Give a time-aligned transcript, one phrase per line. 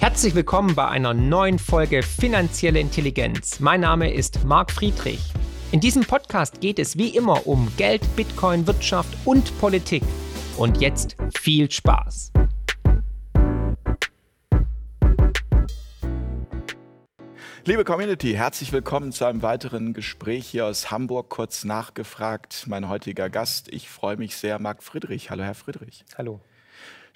[0.00, 3.60] Herzlich willkommen bei einer neuen Folge Finanzielle Intelligenz.
[3.60, 5.20] Mein Name ist Marc Friedrich.
[5.72, 10.02] In diesem Podcast geht es wie immer um Geld, Bitcoin, Wirtschaft und Politik.
[10.56, 12.32] Und jetzt viel Spaß.
[17.66, 21.28] Liebe Community, herzlich willkommen zu einem weiteren Gespräch hier aus Hamburg.
[21.28, 23.70] Kurz nachgefragt, mein heutiger Gast.
[23.70, 25.28] Ich freue mich sehr, Marc Friedrich.
[25.28, 26.06] Hallo, Herr Friedrich.
[26.16, 26.40] Hallo.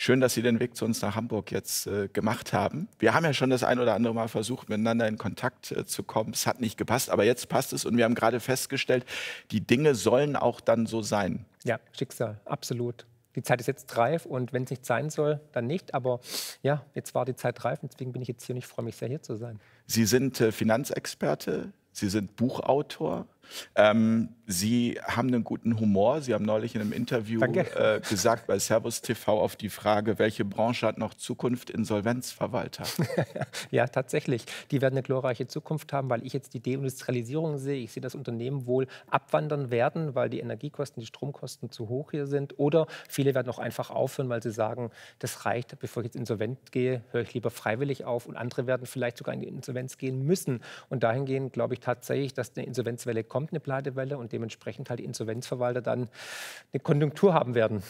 [0.04, 2.88] Schön, dass Sie den Weg zu uns nach Hamburg jetzt äh, gemacht haben.
[2.98, 6.02] Wir haben ja schon das ein oder andere Mal versucht, miteinander in Kontakt äh, zu
[6.02, 6.34] kommen.
[6.34, 9.06] Es hat nicht gepasst, aber jetzt passt es und wir haben gerade festgestellt,
[9.50, 11.46] die Dinge sollen auch dann so sein.
[11.62, 13.06] Ja, Schicksal, absolut.
[13.34, 15.94] Die Zeit ist jetzt reif und wenn es nicht sein soll, dann nicht.
[15.94, 16.20] Aber
[16.62, 18.84] ja, jetzt war die Zeit reif und deswegen bin ich jetzt hier und ich freue
[18.84, 19.58] mich sehr, hier zu sein.
[19.86, 23.26] Sie sind äh, Finanzexperte, Sie sind Buchautor,
[23.74, 26.20] ähm, Sie haben einen guten Humor.
[26.20, 30.44] Sie haben neulich in einem Interview äh, gesagt bei Servus TV auf die Frage, welche
[30.44, 31.70] Branche hat noch Zukunft?
[31.70, 32.84] Insolvenzverwalter.
[33.70, 34.44] ja, tatsächlich.
[34.70, 37.82] Die werden eine glorreiche Zukunft haben, weil ich jetzt die Deindustrialisierung sehe.
[37.82, 42.26] Ich sehe, dass Unternehmen wohl abwandern werden, weil die Energiekosten, die Stromkosten zu hoch hier
[42.26, 42.58] sind.
[42.58, 46.70] Oder viele werden auch einfach aufhören, weil sie sagen, das reicht, bevor ich jetzt insolvent
[46.70, 48.26] gehe, höre ich lieber freiwillig auf.
[48.26, 50.60] Und andere werden vielleicht sogar in die Insolvenz gehen müssen.
[50.90, 55.04] Und dahingehend glaube ich tatsächlich, dass eine Insolvenzwelle kommt, eine Pleitewelle und dementsprechend halt die
[55.04, 56.08] Insolvenzverwalter dann
[56.72, 57.82] eine Konjunktur haben werden.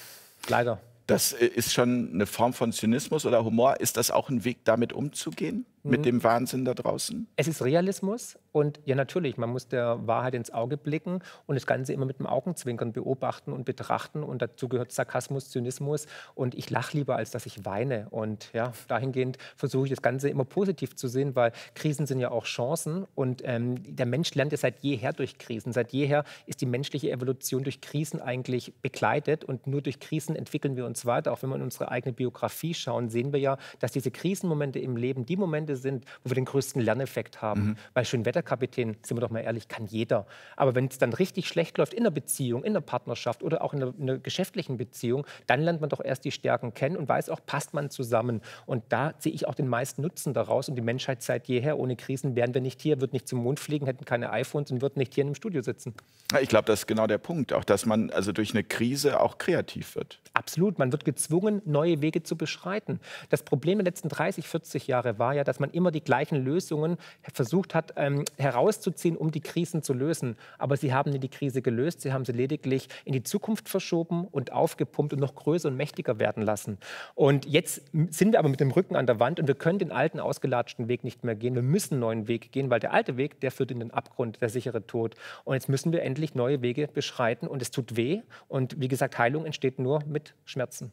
[0.48, 0.80] Leider.
[1.06, 3.78] Das äh, ist schon eine Form von Zynismus oder Humor.
[3.78, 5.66] Ist das auch ein Weg, damit umzugehen?
[5.84, 6.04] Mit mhm.
[6.04, 7.28] dem Wahnsinn da draußen?
[7.36, 11.66] Es ist Realismus und ja natürlich, man muss der Wahrheit ins Auge blicken und das
[11.66, 16.70] Ganze immer mit dem Augenzwinkern beobachten und betrachten und dazu gehört Sarkasmus, Zynismus und ich
[16.70, 20.96] lache lieber, als dass ich weine und ja, dahingehend versuche ich das Ganze immer positiv
[20.96, 24.80] zu sehen, weil Krisen sind ja auch Chancen und ähm, der Mensch lernt ja seit
[24.80, 25.72] jeher durch Krisen.
[25.72, 30.76] Seit jeher ist die menschliche Evolution durch Krisen eigentlich begleitet und nur durch Krisen entwickeln
[30.76, 31.32] wir uns weiter.
[31.32, 34.96] Auch wenn wir in unsere eigene Biografie schauen, sehen wir ja, dass diese Krisenmomente im
[34.96, 37.66] Leben die Momente Momente sind, wo wir den größten Lerneffekt haben.
[37.66, 37.76] Mhm.
[37.94, 40.26] Weil Schönwetterkapitän, sind wir doch mal ehrlich, kann jeder.
[40.56, 43.74] Aber wenn es dann richtig schlecht läuft in der Beziehung, in der Partnerschaft oder auch
[43.74, 47.08] in einer, in einer geschäftlichen Beziehung, dann lernt man doch erst die Stärken kennen und
[47.08, 48.40] weiß auch, passt man zusammen.
[48.66, 50.68] Und da sehe ich auch den meisten Nutzen daraus.
[50.68, 53.60] Und die Menschheit seit jeher, ohne Krisen wären wir nicht hier, würden nicht zum Mond
[53.60, 55.94] fliegen, hätten keine iPhones und würden nicht hier in einem Studio sitzen.
[56.40, 59.38] Ich glaube, das ist genau der Punkt, auch dass man also durch eine Krise auch
[59.38, 60.20] kreativ wird.
[60.32, 63.00] Absolut, man wird gezwungen, neue Wege zu beschreiten.
[63.28, 66.44] Das Problem der letzten 30, 40 Jahre war ja, dass man man immer die gleichen
[66.44, 66.98] Lösungen
[67.32, 70.36] versucht hat ähm, herauszuziehen, um die Krisen zu lösen.
[70.58, 74.26] Aber sie haben nie die Krise gelöst, sie haben sie lediglich in die Zukunft verschoben
[74.26, 76.76] und aufgepumpt und noch größer und mächtiger werden lassen.
[77.14, 77.80] Und jetzt
[78.10, 80.88] sind wir aber mit dem Rücken an der Wand und wir können den alten, ausgelatschten
[80.88, 81.54] Weg nicht mehr gehen.
[81.54, 84.42] Wir müssen einen neuen Weg gehen, weil der alte Weg, der führt in den Abgrund,
[84.42, 85.14] der sichere Tod.
[85.44, 88.20] Und jetzt müssen wir endlich neue Wege beschreiten und es tut weh.
[88.48, 90.92] Und wie gesagt, Heilung entsteht nur mit Schmerzen.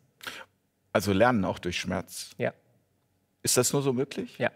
[0.94, 2.32] Also lernen auch durch Schmerz.
[2.38, 2.54] Ja.
[3.44, 4.38] Ist das nur so möglich?
[4.38, 4.52] Ja.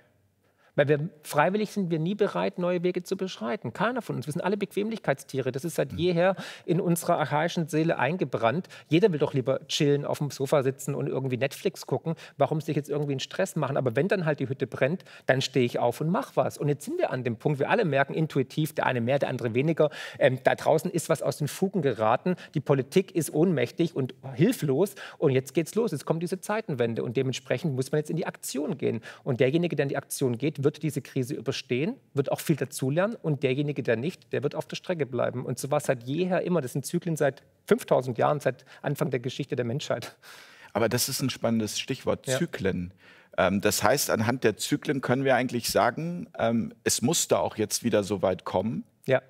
[0.75, 3.74] Weil wir freiwillig sind wir nie bereit, neue Wege zu beschreiten.
[3.74, 4.28] Keiner von uns.
[4.28, 5.52] Wir sind alle Bequemlichkeitstiere.
[5.52, 5.97] Das ist seit hm.
[5.97, 8.68] jeher in unserer archaischen Seele eingebrannt.
[8.90, 12.16] Jeder will doch lieber chillen, auf dem Sofa sitzen und irgendwie Netflix gucken.
[12.38, 13.78] Warum sich jetzt irgendwie einen Stress machen?
[13.78, 16.58] Aber wenn dann halt die Hütte brennt, dann stehe ich auf und mache was.
[16.58, 19.30] Und jetzt sind wir an dem Punkt, wir alle merken intuitiv, der eine mehr, der
[19.30, 19.90] andere weniger.
[20.19, 22.36] Ähm, da draußen ist was aus den Fugen geraten.
[22.53, 24.96] Die Politik ist ohnmächtig und hilflos.
[25.18, 25.92] Und jetzt geht's los.
[25.92, 27.03] Jetzt kommt diese Zeitenwende.
[27.03, 29.02] Und dementsprechend muss man jetzt in die Aktion gehen.
[29.24, 33.16] Und derjenige, der in die Aktion geht, wird diese Krise überstehen, wird auch viel dazulernen
[33.16, 35.46] und derjenige, der nicht, der wird auf der Strecke bleiben.
[35.46, 36.59] Und so war es seit jeher immer.
[36.59, 40.18] Das sind Zyklen seit 5000 Jahren, seit Anfang der Geschichte der Menschheit.
[40.74, 42.38] Aber das ist ein spannendes Stichwort, ja.
[42.38, 42.94] Zyklen.
[43.38, 47.86] Ähm, das heißt, anhand der Zyklen können wir eigentlich sagen, ähm, es musste auch jetzt
[47.86, 48.84] wieder so weit kommen.
[49.06, 49.22] Ja.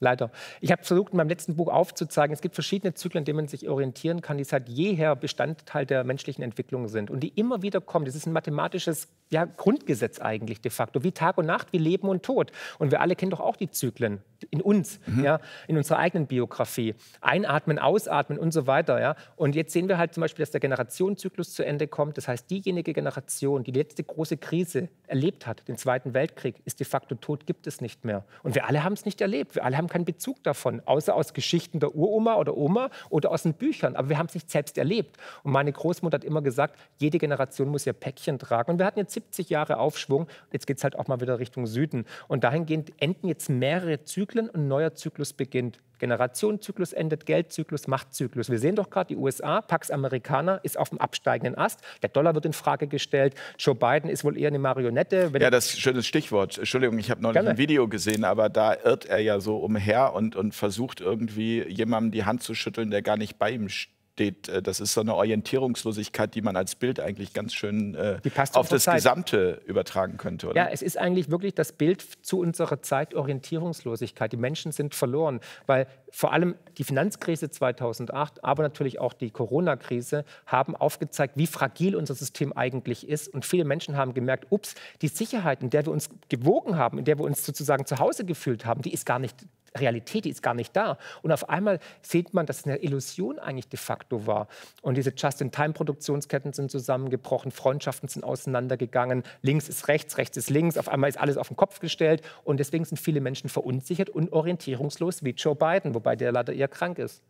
[0.00, 0.30] Leider.
[0.60, 3.48] Ich habe versucht, in meinem letzten Buch aufzuzeigen, es gibt verschiedene Zyklen, an denen man
[3.48, 7.80] sich orientieren kann, die seit jeher Bestandteil der menschlichen Entwicklung sind und die immer wieder
[7.80, 8.04] kommen.
[8.04, 12.08] Das ist ein mathematisches ja, Grundgesetz eigentlich de facto, wie Tag und Nacht, wie Leben
[12.08, 12.52] und Tod.
[12.78, 15.24] Und wir alle kennen doch auch die Zyklen in uns, mhm.
[15.24, 16.94] ja, in unserer eigenen Biografie.
[17.20, 19.00] Einatmen, ausatmen und so weiter.
[19.00, 19.16] Ja.
[19.36, 22.16] Und jetzt sehen wir halt zum Beispiel, dass der Generationszyklus zu Ende kommt.
[22.16, 26.78] Das heißt, diejenige Generation, die die letzte große Krise erlebt hat, den Zweiten Weltkrieg, ist
[26.78, 28.24] de facto tot, gibt es nicht mehr.
[28.42, 29.56] Und wir alle haben es nicht erlebt.
[29.56, 33.42] Wir alle haben keinen Bezug davon, außer aus Geschichten der Uroma oder Oma oder aus
[33.42, 33.96] den Büchern.
[33.96, 35.16] Aber wir haben es nicht selbst erlebt.
[35.42, 38.72] Und meine Großmutter hat immer gesagt, jede Generation muss ihr Päckchen tragen.
[38.72, 40.26] Und wir hatten jetzt 70 Jahre Aufschwung.
[40.52, 42.04] Jetzt geht es halt auch mal wieder Richtung Süden.
[42.28, 45.78] Und dahingehend enden jetzt mehrere Zyklen und ein neuer Zyklus beginnt.
[45.98, 48.50] Generationenzyklus endet, Geldzyklus, Machtzyklus.
[48.50, 51.80] Wir sehen doch gerade, die USA, Pax Americana, ist auf dem absteigenden Ast.
[52.02, 53.34] Der Dollar wird in Frage gestellt.
[53.58, 55.30] Joe Biden ist wohl eher eine Marionette.
[55.38, 56.58] ja, das ist ein schönes Stichwort.
[56.58, 57.50] Entschuldigung, ich habe neulich Gerne.
[57.50, 62.10] ein Video gesehen, aber da irrt er ja so umher und, und versucht irgendwie jemandem
[62.10, 64.48] die Hand zu schütteln, der gar nicht bei ihm steht steht.
[64.48, 68.18] Äh, das ist so eine Orientierungslosigkeit, die man als Bild eigentlich ganz schön äh,
[68.52, 68.96] auf das Zeit.
[68.96, 70.48] Gesamte übertragen könnte.
[70.48, 70.56] Oder?
[70.56, 74.32] Ja, es ist eigentlich wirklich das Bild zu unserer Zeit Orientierungslosigkeit.
[74.32, 80.24] Die Menschen sind verloren, weil vor allem die Finanzkrise 2008, aber natürlich auch die Corona-Krise
[80.46, 83.28] haben aufgezeigt, wie fragil unser System eigentlich ist.
[83.34, 87.04] Und viele Menschen haben gemerkt, ups, die Sicherheit, in der wir uns gewogen haben, in
[87.04, 89.44] der wir uns sozusagen zu Hause gefühlt haben, die ist gar nicht
[89.76, 90.98] Realität, die ist gar nicht da.
[91.22, 94.48] Und auf einmal sieht man, dass es eine Illusion eigentlich de facto war.
[94.82, 100.88] Und diese Just-in-Time-Produktionsketten sind zusammengebrochen, Freundschaften sind auseinandergegangen, links ist rechts, rechts ist links, auf
[100.88, 102.22] einmal ist alles auf den Kopf gestellt.
[102.44, 106.68] Und deswegen sind viele Menschen verunsichert und orientierungslos wie Joe Biden, wobei der leider eher
[106.68, 107.22] krank ist.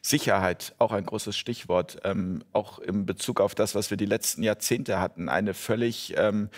[0.00, 4.42] Sicherheit, auch ein großes Stichwort, ähm, auch in Bezug auf das, was wir die letzten
[4.42, 5.28] Jahrzehnte hatten.
[5.28, 6.48] Eine völlig ähm,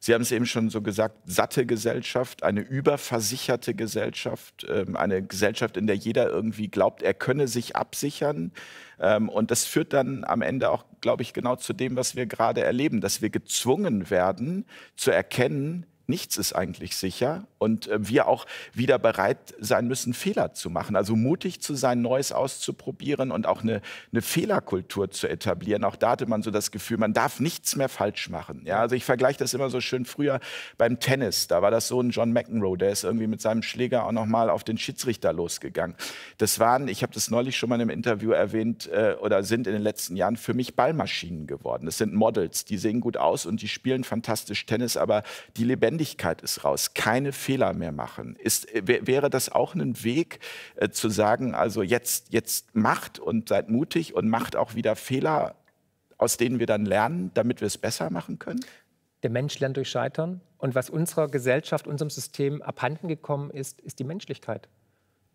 [0.00, 5.76] Sie haben es eben schon so gesagt, satte Gesellschaft, eine überversicherte Gesellschaft, ähm, eine Gesellschaft,
[5.76, 8.52] in der jeder irgendwie glaubt, er könne sich absichern.
[9.00, 12.26] Ähm, und das führt dann am Ende auch, glaube ich, genau zu dem, was wir
[12.26, 14.66] gerade erleben, dass wir gezwungen werden
[14.96, 20.54] zu erkennen, nichts ist eigentlich sicher und äh, wir auch wieder bereit sein müssen, Fehler
[20.54, 20.96] zu machen.
[20.96, 23.82] Also mutig zu sein, Neues auszuprobieren und auch eine,
[24.12, 25.84] eine Fehlerkultur zu etablieren.
[25.84, 28.62] Auch da hatte man so das Gefühl, man darf nichts mehr falsch machen.
[28.64, 30.40] Ja, also ich vergleiche das immer so schön früher
[30.76, 31.48] beim Tennis.
[31.48, 34.50] Da war das so ein John McEnroe, der ist irgendwie mit seinem Schläger auch nochmal
[34.50, 35.96] auf den Schiedsrichter losgegangen.
[36.38, 39.66] Das waren, ich habe das neulich schon mal in einem Interview erwähnt, äh, oder sind
[39.66, 41.86] in den letzten Jahren für mich Ballmaschinen geworden.
[41.86, 45.22] Das sind Models, die sehen gut aus und die spielen fantastisch Tennis, aber
[45.56, 48.36] die Lebendigkeit ist raus, keine Fehler mehr machen.
[48.36, 50.40] Ist, äh, wäre das auch ein Weg
[50.76, 55.54] äh, zu sagen, also jetzt, jetzt macht und seid mutig und macht auch wieder Fehler,
[56.18, 58.64] aus denen wir dann lernen, damit wir es besser machen können?
[59.22, 60.40] Der Mensch lernt durch Scheitern.
[60.58, 64.68] Und was unserer Gesellschaft, unserem System abhanden gekommen ist, ist die Menschlichkeit.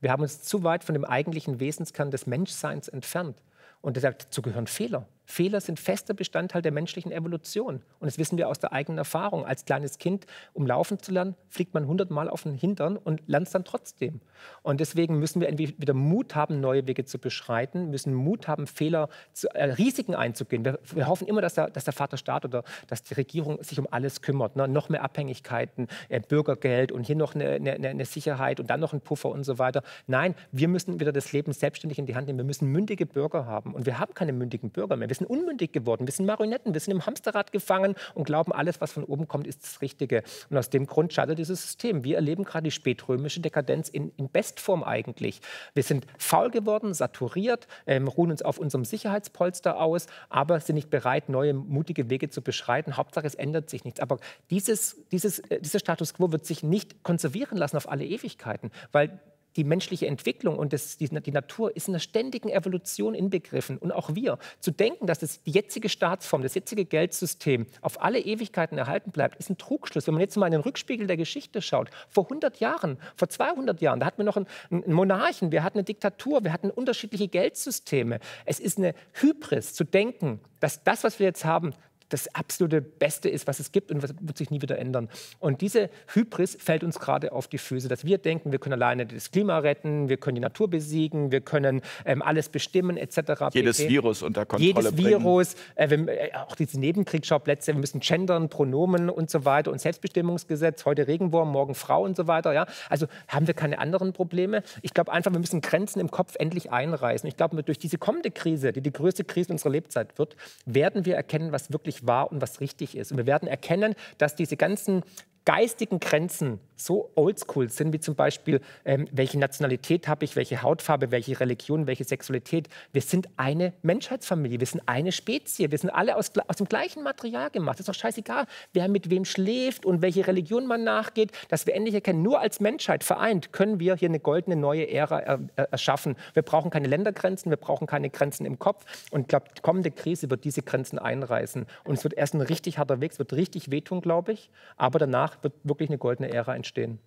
[0.01, 3.41] Wir haben uns zu weit von dem eigentlichen Wesenskern des Menschseins entfernt.
[3.81, 5.07] Und dazu gehören Fehler.
[5.25, 7.81] Fehler sind fester Bestandteil der menschlichen Evolution.
[7.99, 9.45] Und das wissen wir aus der eigenen Erfahrung.
[9.45, 13.47] Als kleines Kind, um laufen zu lernen, fliegt man hundertmal auf den Hintern und lernt
[13.47, 14.21] es dann trotzdem.
[14.61, 19.09] Und deswegen müssen wir wieder Mut haben, neue Wege zu beschreiten, müssen Mut haben, Fehler,
[19.31, 20.65] zu, äh, Risiken einzugehen.
[20.65, 23.87] Wir, wir, hoffen immer, dass der, dass der Vaterstaat oder dass die Regierung sich um
[23.89, 24.55] alles kümmert.
[24.55, 24.67] Ne?
[24.67, 28.93] Noch mehr Abhängigkeiten, äh, Bürgergeld und hier noch eine, eine, eine Sicherheit und dann noch
[28.93, 29.83] ein Puffer und so weiter.
[30.07, 32.39] Nein, wir müssen wieder das Leben selbstständig in die Hand nehmen.
[32.39, 33.73] Wir müssen mündige Bürger haben.
[33.73, 35.09] Und wir haben keine mündigen Bürger mehr.
[35.09, 38.81] Wir sind unmündig geworden, wir sind Marionetten, wir sind im Hamsterrad gefangen und glauben, alles,
[38.81, 40.23] was von oben kommt, ist das Richtige.
[40.49, 42.03] Und aus dem Grund scheitert dieses System.
[42.03, 45.41] Wir erleben gerade die spätrömische Dekadenz in, in Bestform eigentlich.
[45.73, 50.89] Wir sind faul geworden, saturiert, ähm, ruhen uns auf unserem Sicherheitspolster aus, aber sind nicht
[50.89, 52.97] bereit, neue, mutige Wege zu beschreiten.
[52.97, 53.99] Hauptsache, es ändert sich nichts.
[53.99, 58.71] Aber dieses, dieses, äh, dieser Status quo wird sich nicht konservieren lassen auf alle Ewigkeiten,
[58.91, 59.19] weil
[59.55, 63.77] die menschliche Entwicklung und das, die, die, Natur ist in einer ständigen Evolution inbegriffen.
[63.77, 68.19] Und auch wir, zu denken, dass das die jetzige Staatsform, das jetzige Geldsystem auf alle
[68.19, 70.07] Ewigkeiten erhalten bleibt, ist ein Trugschluss.
[70.07, 73.81] Wenn man jetzt mal in den Rückspiegel der Geschichte schaut, vor 100 Jahren, vor 200
[73.81, 77.27] Jahren, da hatten wir noch einen, einen Monarchen, wir hatten eine Diktatur, wir hatten unterschiedliche
[77.27, 78.19] Geldsysteme.
[78.45, 81.73] Es ist eine Hybris zu denken, dass das, was wir jetzt haben,
[82.09, 85.09] das absolute Beste ist, was es gibt und was wird sich nie wieder ändern.
[85.39, 89.05] Und diese Hybris fällt uns gerade auf die Füße, dass wir denken, wir können alleine
[89.05, 93.53] das Klima retten, wir können die Natur besiegen, wir können ähm, alles bestimmen etc.
[93.53, 93.89] Jedes PP.
[93.89, 95.23] Virus unter Kontrolle Jedes bringen.
[95.23, 99.79] Virus, äh, wir, äh, auch diese Nebenkriegsschauplätze, wir müssen gendern, Pronomen und so weiter und
[99.79, 102.53] Selbstbestimmungsgesetz, heute Regenwurm, morgen Frau und so weiter.
[102.53, 102.67] Ja?
[102.89, 104.63] Also haben wir keine anderen Probleme.
[104.81, 107.27] Ich glaube einfach, wir müssen Grenzen im Kopf endlich einreißen.
[107.27, 111.15] Ich glaube, durch diese kommende Krise, die die größte Krise unserer Lebzeit wird, werden wir
[111.15, 113.11] erkennen, was wirklich wahr und was richtig ist.
[113.11, 115.03] Und wir werden erkennen, dass diese ganzen
[115.45, 121.11] geistigen Grenzen so oldschool sind, wie zum Beispiel, ähm, welche Nationalität habe ich, welche Hautfarbe,
[121.11, 122.67] welche Religion, welche Sexualität.
[122.91, 127.03] Wir sind eine Menschheitsfamilie, wir sind eine Spezie, wir sind alle aus, aus dem gleichen
[127.03, 127.75] Material gemacht.
[127.75, 131.75] Es ist doch scheißegal, wer mit wem schläft und welche Religion man nachgeht, dass wir
[131.75, 135.71] endlich erkennen, nur als Menschheit vereint können wir hier eine goldene neue Ära er, er,
[135.71, 136.15] erschaffen.
[136.33, 138.85] Wir brauchen keine Ländergrenzen, wir brauchen keine Grenzen im Kopf.
[139.11, 141.65] Und ich glaube, die kommende Krise wird diese Grenzen einreißen.
[141.83, 144.49] Und es wird erst ein richtig harter Weg, es wird richtig wehtun, glaube ich.
[144.75, 146.99] Aber danach wird wirklich eine goldene Ära entstehen entstehen.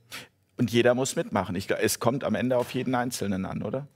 [0.59, 1.55] Und jeder muss mitmachen.
[1.55, 3.87] Ich, es kommt am Ende auf jeden Einzelnen an, oder?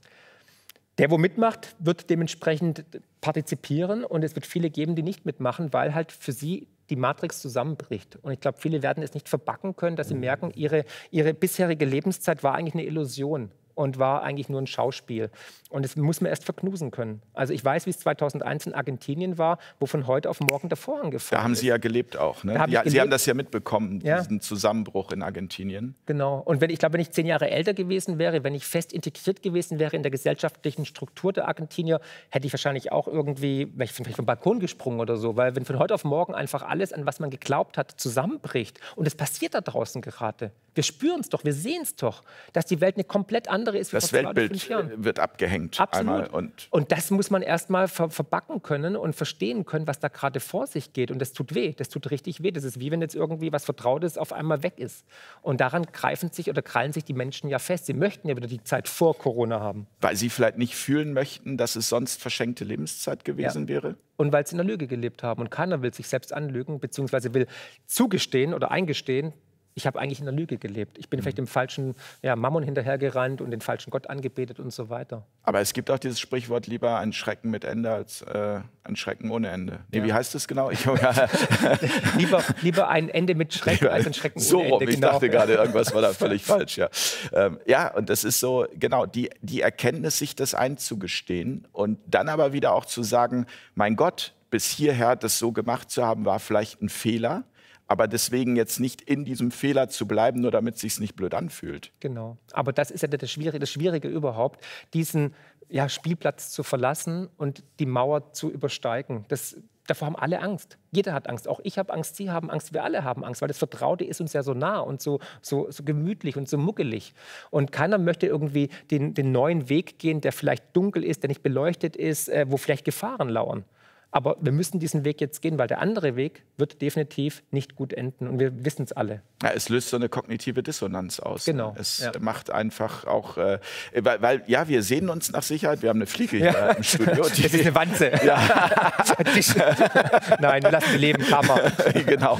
[0.97, 2.85] Der, wo mitmacht, wird dementsprechend
[3.21, 7.39] partizipieren und es wird viele geben, die nicht mitmachen, weil halt für sie die Matrix
[7.39, 8.17] zusammenbricht.
[8.21, 11.85] Und ich glaube, viele werden es nicht verbacken können, dass sie merken, ihre, ihre bisherige
[11.85, 13.49] Lebenszeit war eigentlich eine Illusion.
[13.75, 15.29] Und war eigentlich nur ein Schauspiel.
[15.69, 17.21] Und das muss man erst verknusen können.
[17.33, 20.77] Also ich weiß, wie es 2001 in Argentinien war, wo von heute auf morgen der
[20.77, 22.43] Vorhang gefallen Da haben Sie ja gelebt auch.
[22.43, 22.59] Ne?
[22.59, 24.19] Hab ja, Sie haben das ja mitbekommen, ja.
[24.19, 25.95] diesen Zusammenbruch in Argentinien.
[26.05, 26.39] Genau.
[26.39, 29.41] Und wenn ich glaube, wenn ich zehn Jahre älter gewesen wäre, wenn ich fest integriert
[29.41, 34.25] gewesen wäre in der gesellschaftlichen Struktur der Argentinier, hätte ich wahrscheinlich auch irgendwie, vielleicht vom
[34.25, 35.37] Balkon gesprungen oder so.
[35.37, 39.07] Weil wenn von heute auf morgen einfach alles, an was man geglaubt hat, zusammenbricht und
[39.07, 40.51] es passiert da draußen gerade.
[40.73, 42.23] Wir spüren es doch, wir sehen es doch,
[42.53, 43.93] dass die Welt eine komplett andere ist.
[43.93, 45.79] Wie das Weltbild wird abgehängt.
[45.79, 46.29] Absolut.
[46.33, 50.39] Und, und, das muss man erstmal ver verbacken können und verstehen können, was da gerade
[50.39, 51.11] vor sich geht.
[51.11, 52.51] Und das tut weh, das tut richtig weh.
[52.51, 55.05] Das ist wie wenn jetzt irgendwie was Vertrautes auf einmal weg ist.
[55.41, 57.85] Und daran greifen sich oder krallen sich die Menschen ja fest.
[57.85, 59.87] Sie möchten ja wieder die Zeit vor Corona haben.
[60.01, 63.69] Weil sie vielleicht nicht fühlen möchten, dass es sonst verschenkte Lebenszeit gewesen ja.
[63.69, 63.95] wäre?
[64.17, 65.41] Und weil sie in der Lüge gelebt haben.
[65.41, 67.47] Und keiner will sich selbst anlügen, beziehungsweise will
[67.85, 69.33] zugestehen oder eingestehen,
[69.73, 70.97] ich habe eigentlich in der Lüge gelebt.
[70.97, 71.23] Ich bin mhm.
[71.23, 75.25] vielleicht dem falschen ja, Mammon hinterhergerannt und den falschen Gott angebetet und so weiter.
[75.43, 79.31] Aber es gibt auch dieses Sprichwort, lieber ein Schrecken mit Ende als äh, ein Schrecken
[79.31, 79.79] ohne Ende.
[79.91, 80.05] Nee, ja.
[80.05, 80.69] wie heißt das genau?
[82.17, 84.71] Lieber, lieber ein Ende mit Schrecken als ein Schrecken so ohne Ende.
[84.71, 85.07] So rum, ich genau.
[85.07, 86.77] dachte gerade, irgendwas war da völlig falsch.
[86.77, 86.89] Ja.
[87.33, 92.29] Ähm, ja, und das ist so, genau, die, die Erkenntnis, sich das einzugestehen und dann
[92.29, 96.39] aber wieder auch zu sagen, mein Gott, bis hierher das so gemacht zu haben, war
[96.39, 97.43] vielleicht ein Fehler
[97.91, 101.33] aber deswegen jetzt nicht in diesem Fehler zu bleiben, nur damit es sich nicht blöd
[101.33, 101.91] anfühlt.
[101.99, 102.37] Genau.
[102.53, 105.35] Aber das ist ja das Schwierige, das Schwierige überhaupt, diesen
[105.67, 109.25] ja, Spielplatz zu verlassen und die Mauer zu übersteigen.
[109.27, 109.57] Das,
[109.87, 110.77] davor haben alle Angst.
[110.93, 111.49] Jeder hat Angst.
[111.49, 114.21] Auch ich habe Angst, Sie haben Angst, wir alle haben Angst, weil das Vertraute ist
[114.21, 117.13] uns ja so nah und so, so, so gemütlich und so muckelig.
[117.49, 121.43] Und keiner möchte irgendwie den, den neuen Weg gehen, der vielleicht dunkel ist, der nicht
[121.43, 123.65] beleuchtet ist, äh, wo vielleicht Gefahren lauern.
[124.13, 127.93] Aber wir müssen diesen Weg jetzt gehen, weil der andere Weg wird definitiv nicht gut
[127.93, 128.27] enden.
[128.27, 129.21] Und wir wissen es alle.
[129.41, 131.45] Ja, es löst so eine kognitive Dissonanz aus.
[131.45, 131.73] Genau.
[131.79, 132.11] Es ja.
[132.19, 133.59] macht einfach auch, äh,
[133.95, 135.81] weil, weil, ja, wir sehen uns nach Sicherheit.
[135.81, 136.71] Wir haben eine Fliege hier ja.
[136.71, 137.23] im Studio.
[137.29, 138.11] Die, das ist eine Wanze.
[138.21, 138.39] Ja.
[140.39, 141.71] Nein, wir lassen leben, Kammer.
[142.05, 142.39] genau.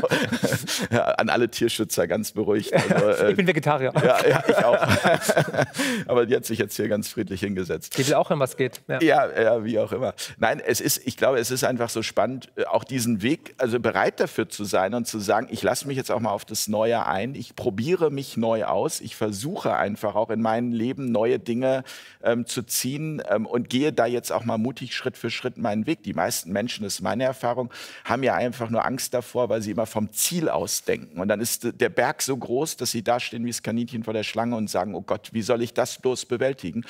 [0.89, 2.73] An alle Tierschützer ganz beruhigt.
[2.73, 3.93] Also, äh, ich bin Vegetarier.
[3.95, 4.87] Ja, ja ich auch.
[6.07, 7.97] Aber die hat sich jetzt hier ganz friedlich hingesetzt.
[7.97, 8.81] Die will auch, wenn was geht.
[8.87, 9.01] Ja.
[9.01, 10.13] ja, wie auch immer.
[10.37, 13.53] Nein, es ist, ich glaube, es ist ist einfach so spannend, äh, auch diesen Weg,
[13.57, 16.45] also bereit dafür zu sein und zu sagen, ich lasse mich jetzt auch mal auf
[16.45, 21.11] das Neue ein, ich probiere mich neu aus, ich versuche einfach auch in meinem Leben
[21.11, 21.83] neue Dinge
[22.23, 25.85] ähm, zu ziehen ähm, und gehe da jetzt auch mal mutig Schritt für Schritt meinen
[25.85, 26.03] Weg.
[26.03, 27.71] Die meisten Menschen, das ist meine Erfahrung,
[28.05, 31.19] haben ja einfach nur Angst davor, weil sie immer vom Ziel aus denken.
[31.19, 34.13] Und dann ist der Berg so groß, dass sie da stehen wie das Kaninchen vor
[34.13, 36.83] der Schlange und sagen, oh Gott, wie soll ich das bloß bewältigen?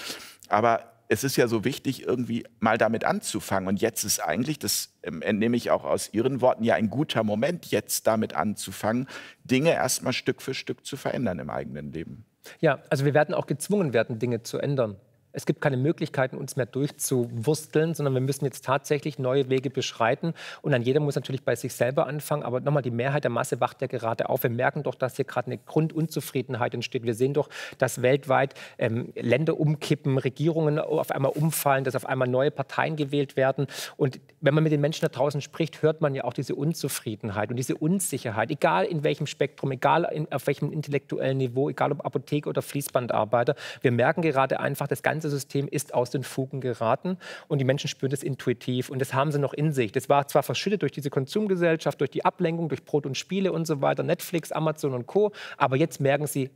[0.49, 3.67] Aber es ist ja so wichtig, irgendwie mal damit anzufangen.
[3.67, 7.25] Und jetzt ist eigentlich, das ähm, entnehme ich auch aus Ihren Worten, ja ein guter
[7.25, 9.07] Moment, jetzt damit anzufangen,
[9.43, 12.23] Dinge erstmal Stück für Stück zu verändern im eigenen Leben.
[12.61, 14.95] Ja, also wir werden auch gezwungen werden, Dinge zu ändern.
[15.33, 20.33] Es gibt keine Möglichkeiten, uns mehr durchzuwursteln, sondern wir müssen jetzt tatsächlich neue Wege beschreiten.
[20.61, 22.43] Und dann jeder muss natürlich bei sich selber anfangen.
[22.43, 24.43] Aber nochmal, die Mehrheit der Masse wacht ja gerade auf.
[24.43, 27.03] Wir merken doch, dass hier gerade eine Grundunzufriedenheit entsteht.
[27.03, 32.27] Wir sehen doch, dass weltweit ähm, Länder umkippen, Regierungen auf einmal umfallen, dass auf einmal
[32.27, 33.67] neue Parteien gewählt werden.
[33.97, 37.50] Und wenn man mit den Menschen da draußen spricht, hört man ja auch diese Unzufriedenheit
[37.50, 42.05] und diese Unsicherheit, egal in welchem Spektrum, egal in, auf welchem intellektuellen Niveau, egal ob
[42.05, 43.55] Apotheke oder Fließbandarbeiter.
[43.81, 47.65] Wir merken gerade einfach, das ganze ganze System ist aus den Fugen geraten und die
[47.65, 49.91] Menschen spüren das intuitiv und das haben sie noch in sich.
[49.91, 53.67] Das war zwar verschüttet durch diese Konsumgesellschaft, durch die Ablenkung, durch Brot und Spiele und
[53.67, 56.49] so weiter, Netflix, Amazon und Co., aber jetzt merken sie,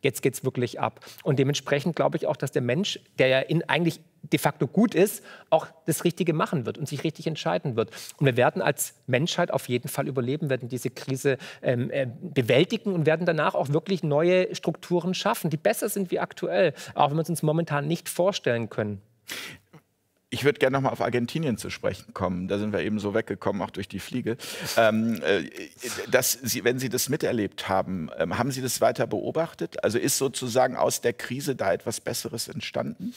[0.00, 1.04] jetzt geht es wirklich ab.
[1.22, 4.00] Und dementsprechend glaube ich auch, dass der Mensch, der ja in eigentlich
[4.32, 7.90] de facto gut ist, auch das Richtige machen wird und sich richtig entscheiden wird.
[8.18, 12.92] Und wir werden als Menschheit auf jeden Fall überleben, werden diese Krise ähm, äh, bewältigen
[12.92, 17.16] und werden danach auch wirklich neue Strukturen schaffen, die besser sind wie aktuell, auch wenn
[17.16, 19.00] wir es uns momentan nicht vorstellen können.
[20.28, 22.48] Ich würde gerne noch mal auf Argentinien zu sprechen kommen.
[22.48, 24.36] Da sind wir eben so weggekommen, auch durch die Fliege.
[24.76, 25.44] Ähm, äh,
[26.20, 29.82] Sie, wenn Sie das miterlebt haben, ähm, haben Sie das weiter beobachtet?
[29.84, 33.14] Also ist sozusagen aus der Krise da etwas Besseres entstanden?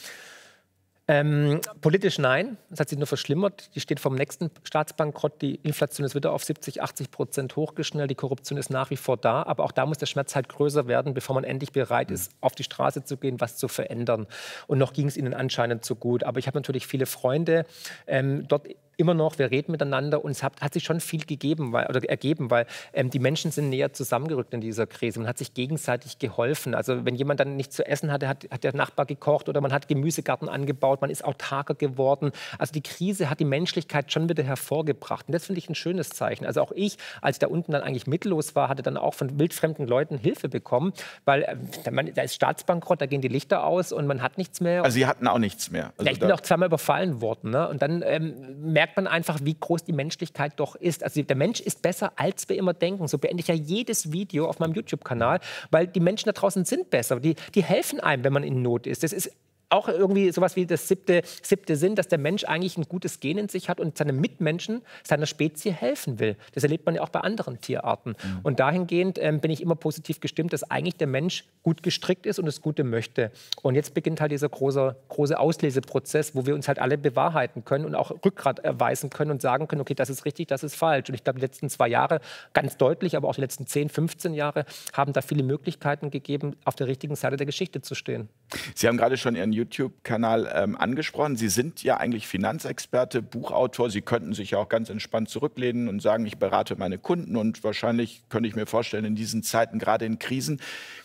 [1.12, 3.74] Ähm, politisch nein, es hat sich nur verschlimmert.
[3.74, 5.42] Die steht vom nächsten Staatsbankrott.
[5.42, 8.08] Die Inflation ist wieder auf 70, 80 Prozent hochgeschnellt.
[8.08, 9.42] Die Korruption ist nach wie vor da.
[9.42, 12.54] Aber auch da muss der Schmerz halt größer werden, bevor man endlich bereit ist, auf
[12.54, 14.28] die Straße zu gehen, was zu verändern.
[14.68, 16.22] Und noch ging es ihnen anscheinend zu gut.
[16.22, 17.66] Aber ich habe natürlich viele Freunde
[18.06, 18.68] ähm, dort
[19.00, 22.06] immer noch, wir reden miteinander und es hat, hat sich schon viel gegeben weil, oder
[22.08, 25.18] ergeben, weil ähm, die Menschen sind näher zusammengerückt in dieser Krise.
[25.18, 26.74] Man hat sich gegenseitig geholfen.
[26.74, 29.72] Also wenn jemand dann nichts zu essen hatte, hat, hat der Nachbar gekocht oder man
[29.72, 32.32] hat Gemüsegarten angebaut, man ist autarker geworden.
[32.58, 35.26] Also die Krise hat die Menschlichkeit schon wieder hervorgebracht.
[35.28, 36.44] Und das finde ich ein schönes Zeichen.
[36.44, 39.38] Also auch ich, als ich da unten dann eigentlich mittellos war, hatte dann auch von
[39.38, 40.92] wildfremden Leuten Hilfe bekommen,
[41.24, 44.60] weil äh, man, da ist Staatsbankrott, da gehen die Lichter aus und man hat nichts
[44.60, 44.84] mehr.
[44.84, 45.92] Also Sie hatten auch nichts mehr?
[45.96, 47.50] Also ja, ich bin auch zweimal überfallen worden.
[47.50, 47.68] Ne?
[47.68, 51.02] Und dann ähm, merkt man einfach, wie groß die Menschlichkeit doch ist.
[51.02, 53.08] Also der Mensch ist besser, als wir immer denken.
[53.08, 56.90] So beende ich ja jedes Video auf meinem YouTube-Kanal, weil die Menschen da draußen sind
[56.90, 57.20] besser.
[57.20, 59.02] Die, die helfen einem, wenn man in Not ist.
[59.02, 59.30] Das ist
[59.70, 63.38] auch irgendwie sowas wie das siebte, siebte Sinn, dass der Mensch eigentlich ein gutes Gen
[63.38, 66.36] in sich hat und seinem Mitmenschen, seiner Spezie helfen will.
[66.54, 68.10] Das erlebt man ja auch bei anderen Tierarten.
[68.22, 68.40] Mhm.
[68.42, 72.38] Und dahingehend ähm, bin ich immer positiv gestimmt, dass eigentlich der Mensch gut gestrickt ist
[72.38, 73.30] und das Gute möchte.
[73.62, 77.84] Und jetzt beginnt halt dieser große, große Ausleseprozess, wo wir uns halt alle bewahrheiten können
[77.84, 81.08] und auch Rückgrat erweisen können und sagen können, okay, das ist richtig, das ist falsch.
[81.08, 82.20] Und ich glaube, die letzten zwei Jahre
[82.52, 86.74] ganz deutlich, aber auch die letzten 10, 15 Jahre haben da viele Möglichkeiten gegeben, auf
[86.74, 88.28] der richtigen Seite der Geschichte zu stehen.
[88.74, 91.36] Sie haben gerade schon Ihren YouTube-Kanal ähm, angesprochen.
[91.36, 93.90] Sie sind ja eigentlich Finanzexperte, Buchautor.
[93.90, 97.36] Sie könnten sich ja auch ganz entspannt zurücklehnen und sagen, ich berate meine Kunden.
[97.36, 100.60] Und wahrscheinlich könnte ich mir vorstellen, in diesen Zeiten, gerade in Krisen,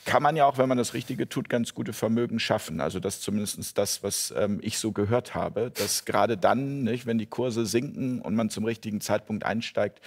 [0.05, 2.79] kann man ja auch, wenn man das Richtige tut, ganz gute Vermögen schaffen.
[2.79, 7.05] Also das ist zumindest das, was ähm, ich so gehört habe, dass gerade dann, nicht,
[7.05, 10.01] wenn die Kurse sinken und man zum richtigen Zeitpunkt einsteigt,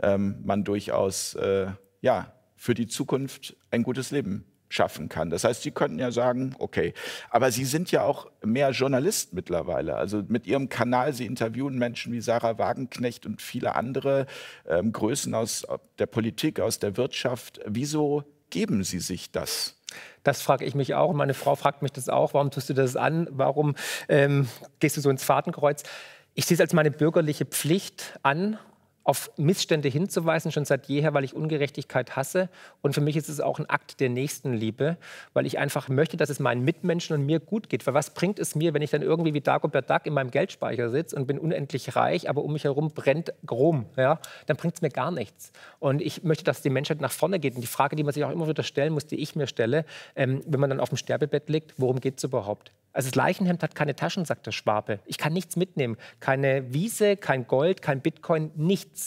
[0.00, 1.68] ähm, man durchaus äh,
[2.00, 5.30] ja, für die Zukunft ein gutes Leben schaffen kann.
[5.30, 6.94] Das heißt, Sie könnten ja sagen, okay,
[7.30, 9.96] aber Sie sind ja auch mehr Journalist mittlerweile.
[9.96, 14.26] Also mit Ihrem Kanal, Sie interviewen Menschen wie Sarah Wagenknecht und viele andere
[14.68, 15.66] ähm, Größen aus
[15.98, 17.60] der Politik, aus der Wirtschaft.
[17.66, 19.76] Wieso geben Sie sich das?
[20.22, 21.12] Das frage ich mich auch.
[21.14, 22.34] Meine Frau fragt mich das auch.
[22.34, 23.28] Warum tust du das an?
[23.30, 23.74] Warum
[24.08, 24.48] ähm,
[24.80, 25.82] gehst du so ins Fadenkreuz?
[26.34, 28.58] Ich sehe es als meine bürgerliche Pflicht an
[29.08, 32.50] auf Missstände hinzuweisen, schon seit jeher, weil ich Ungerechtigkeit hasse.
[32.82, 34.98] Und für mich ist es auch ein Akt der Nächstenliebe,
[35.32, 37.86] weil ich einfach möchte, dass es meinen Mitmenschen und mir gut geht.
[37.86, 40.90] Weil was bringt es mir, wenn ich dann irgendwie wie Dagobert Duck in meinem Geldspeicher
[40.90, 44.20] sitze und bin unendlich reich, aber um mich herum brennt Rom, ja?
[44.44, 45.52] dann bringt es mir gar nichts.
[45.78, 47.54] Und ich möchte, dass die Menschheit nach vorne geht.
[47.54, 49.86] Und die Frage, die man sich auch immer wieder stellen muss, die ich mir stelle,
[50.16, 52.72] ähm, wenn man dann auf dem Sterbebett liegt, worum geht es überhaupt?
[52.98, 54.98] Also das Leichenhemd hat keine Taschen, sagt der Schwabe.
[55.06, 55.96] Ich kann nichts mitnehmen.
[56.18, 58.97] Keine Wiese, kein Gold, kein Bitcoin, nichts.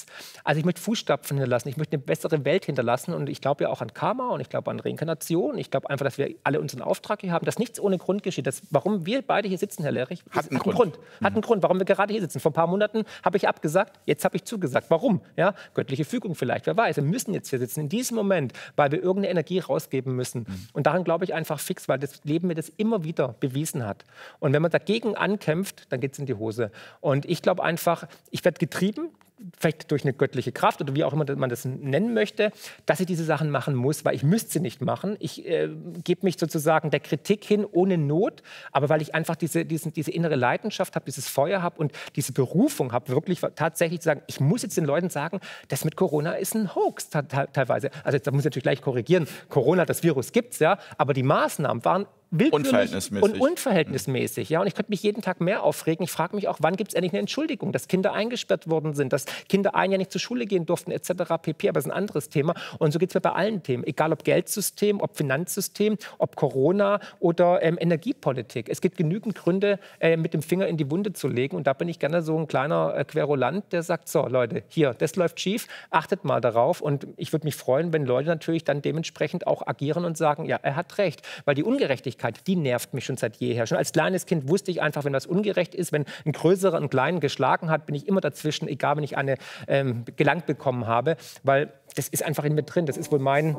[0.44, 1.70] Also ich möchte Fußstapfen hinterlassen.
[1.70, 3.14] Ich möchte eine bessere Welt hinterlassen.
[3.14, 5.58] Und ich glaube ja auch an Karma und ich glaube an Reinkarnation.
[5.58, 8.48] Ich glaube einfach, dass wir alle unseren Auftrag hier haben, dass nichts ohne Grund geschieht.
[8.48, 10.94] Das, warum wir beide hier sitzen, Herr Lerich, hat einen, hat einen Grund.
[10.94, 11.00] Grund.
[11.24, 12.40] Hat einen Grund, warum wir gerade hier sitzen.
[12.40, 14.88] Vor ein paar Monaten habe ich abgesagt, jetzt habe ich zugesagt.
[14.90, 15.22] Warum?
[15.36, 16.98] Ja, göttliche Fügung vielleicht, wer weiß.
[16.98, 20.42] Wir müssen jetzt hier sitzen, in diesem Moment, weil wir irgendeine Energie rausgeben müssen.
[20.42, 20.68] Mhm.
[20.74, 24.06] Und daran glaube ich einfach fix, weil das Leben mir das immer wieder bewiesen hat.
[24.40, 26.72] Und wenn man dagegen ankämpft, dann geht es in die Hose.
[27.00, 29.10] Und ich glaube einfach, ich werde getrieben,
[29.58, 32.52] vielleicht durch eine göttliche Kraft oder wie auch immer man das nennen möchte,
[32.86, 35.18] dass ich diese Sachen machen muss, weil ich müsste sie nicht machen.
[35.20, 35.70] Ich äh,
[36.04, 40.12] gebe mich sozusagen der Kritik hin ohne Not, aber weil ich einfach diese, diesen, diese
[40.12, 44.40] innere Leidenschaft habe, dieses Feuer habe und diese Berufung habe, wirklich tatsächlich zu sagen, ich
[44.40, 47.92] muss jetzt den Leuten sagen, das mit Corona ist ein Hoax teilweise.
[48.04, 51.24] Also da muss ich natürlich gleich korrigieren, Corona, das Virus gibt es ja, aber die
[51.24, 53.24] Maßnahmen waren unverhältnismäßig.
[53.24, 54.50] und unverhältnismäßig.
[54.50, 56.04] Ja, und ich könnte mich jeden Tag mehr aufregen.
[56.04, 59.12] Ich frage mich auch, wann gibt es endlich eine Entschuldigung, dass Kinder eingesperrt worden sind,
[59.12, 61.12] dass Kinder ein Jahr nicht zur Schule gehen durften, etc.
[61.42, 61.70] pp.
[61.70, 62.54] Aber das ist ein anderes Thema.
[62.80, 67.00] Und so geht es mir bei allen Themen, egal ob Geldsystem, ob Finanzsystem, ob Corona
[67.20, 68.70] oder ähm, Energiepolitik.
[68.70, 71.58] Es gibt genügend Gründe, äh, mit dem Finger in die Wunde zu legen.
[71.58, 74.94] Und da bin ich gerne so ein kleiner äh, Querulant, der sagt: So, Leute, hier,
[74.94, 76.80] das läuft schief, achtet mal darauf.
[76.80, 80.58] Und ich würde mich freuen, wenn Leute natürlich dann dementsprechend auch agieren und sagen: Ja,
[80.62, 81.28] er hat recht.
[81.44, 83.68] Weil die Ungerechtigkeit Ungerechtigkeit, die nervt mich schon seit jeher.
[83.68, 86.90] Schon als kleines Kind wusste ich einfach, wenn was ungerecht ist, wenn ein größerer einen
[86.90, 89.36] kleinen geschlagen hat, bin ich immer dazwischen, egal wenn ich eine
[89.68, 92.86] ähm, gelangt bekommen habe, weil das ist einfach in mir drin.
[92.86, 93.58] Das ist wohl mein,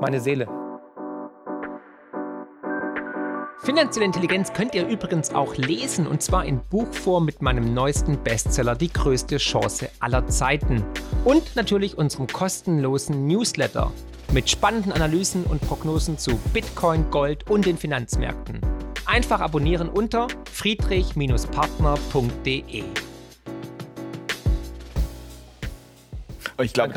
[0.00, 0.48] meine Seele.
[3.62, 8.74] Finanzielle Intelligenz könnt ihr übrigens auch lesen und zwar in Buchform mit meinem neuesten Bestseller
[8.74, 10.84] Die größte Chance aller Zeiten
[11.24, 13.90] und natürlich unserem kostenlosen Newsletter
[14.34, 18.60] mit spannenden Analysen und Prognosen zu Bitcoin, Gold und den Finanzmärkten.
[19.06, 22.84] Einfach abonnieren unter friedrich-partner.de.
[26.56, 26.92] Und ich glaube,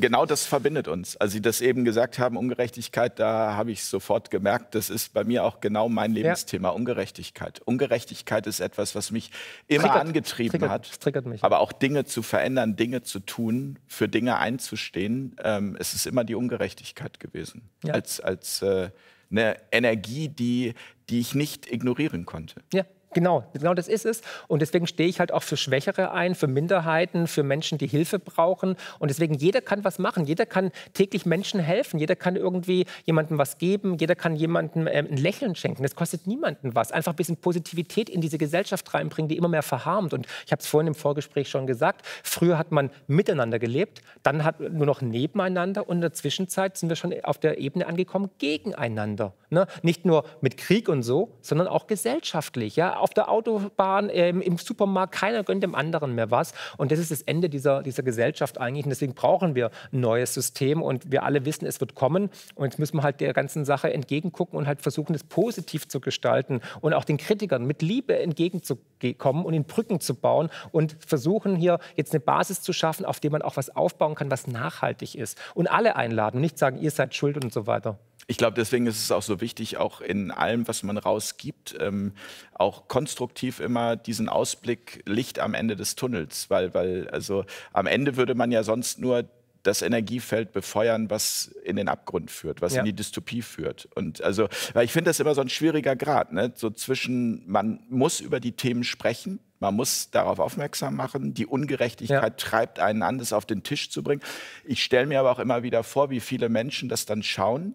[0.00, 1.16] genau das verbindet uns.
[1.16, 5.24] Als Sie das eben gesagt haben, Ungerechtigkeit, da habe ich sofort gemerkt, das ist bei
[5.24, 6.74] mir auch genau mein Lebensthema, ja.
[6.74, 7.60] Ungerechtigkeit.
[7.64, 9.30] Ungerechtigkeit ist etwas, was mich
[9.66, 11.00] immer triggert, angetrieben triggert, hat.
[11.00, 11.42] Triggert mich.
[11.42, 15.36] Aber auch Dinge zu verändern, Dinge zu tun, für Dinge einzustehen.
[15.42, 17.70] Ähm, es ist immer die Ungerechtigkeit gewesen.
[17.84, 17.94] Ja.
[17.94, 18.90] Als, als äh,
[19.30, 20.74] eine Energie, die,
[21.08, 22.62] die ich nicht ignorieren konnte.
[22.72, 22.84] Ja
[23.14, 24.22] Genau, genau das ist es.
[24.48, 28.18] Und deswegen stehe ich halt auch für Schwächere ein, für Minderheiten, für Menschen, die Hilfe
[28.18, 28.76] brauchen.
[28.98, 30.24] Und deswegen jeder kann was machen.
[30.24, 31.98] Jeder kann täglich Menschen helfen.
[31.98, 33.96] Jeder kann irgendwie jemandem was geben.
[33.98, 35.82] Jeder kann jemandem äh, ein Lächeln schenken.
[35.82, 36.90] Das kostet niemanden was.
[36.92, 40.14] Einfach ein bisschen Positivität in diese Gesellschaft reinbringen, die immer mehr verharmt.
[40.14, 42.06] Und ich habe es vorhin im Vorgespräch schon gesagt.
[42.22, 45.88] Früher hat man miteinander gelebt, dann hat nur noch nebeneinander.
[45.88, 49.34] Und in der Zwischenzeit sind wir schon auf der Ebene angekommen gegeneinander.
[49.50, 49.66] Ne?
[49.82, 52.76] Nicht nur mit Krieg und so, sondern auch gesellschaftlich.
[52.76, 52.98] Ja?
[53.02, 56.54] Auf der Autobahn, ähm, im Supermarkt, keiner gönnt dem anderen mehr was.
[56.76, 58.84] Und das ist das Ende dieser, dieser Gesellschaft eigentlich.
[58.84, 60.82] Und deswegen brauchen wir ein neues System.
[60.82, 62.30] Und wir alle wissen, es wird kommen.
[62.54, 66.00] Und jetzt müssen wir halt der ganzen Sache entgegengucken und halt versuchen, das positiv zu
[66.00, 71.56] gestalten und auch den Kritikern mit Liebe entgegenzukommen und in Brücken zu bauen und versuchen
[71.56, 75.14] hier jetzt eine Basis zu schaffen, auf der man auch was aufbauen kann, was nachhaltig
[75.14, 75.38] ist.
[75.54, 77.98] Und alle einladen, nicht sagen, ihr seid schuld und so weiter.
[78.32, 82.12] Ich glaube, deswegen ist es auch so wichtig, auch in allem, was man rausgibt, ähm,
[82.54, 88.16] auch konstruktiv immer diesen Ausblick Licht am Ende des Tunnels, weil, weil also am Ende
[88.16, 89.28] würde man ja sonst nur
[89.64, 92.78] das Energiefeld befeuern, was in den Abgrund führt, was ja.
[92.78, 93.86] in die Dystopie führt.
[93.94, 96.54] Und also, weil ich finde das immer so ein schwieriger Grad, ne?
[96.54, 101.34] so zwischen, man muss über die Themen sprechen, man muss darauf aufmerksam machen.
[101.34, 102.48] Die Ungerechtigkeit ja.
[102.48, 104.22] treibt einen an, das auf den Tisch zu bringen.
[104.64, 107.74] Ich stelle mir aber auch immer wieder vor, wie viele Menschen das dann schauen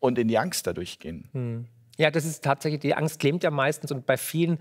[0.00, 1.28] und in die Angst dadurch gehen.
[1.32, 1.66] Hm.
[2.00, 4.58] Ja, das ist tatsächlich, die Angst klemmt ja meistens und bei vielen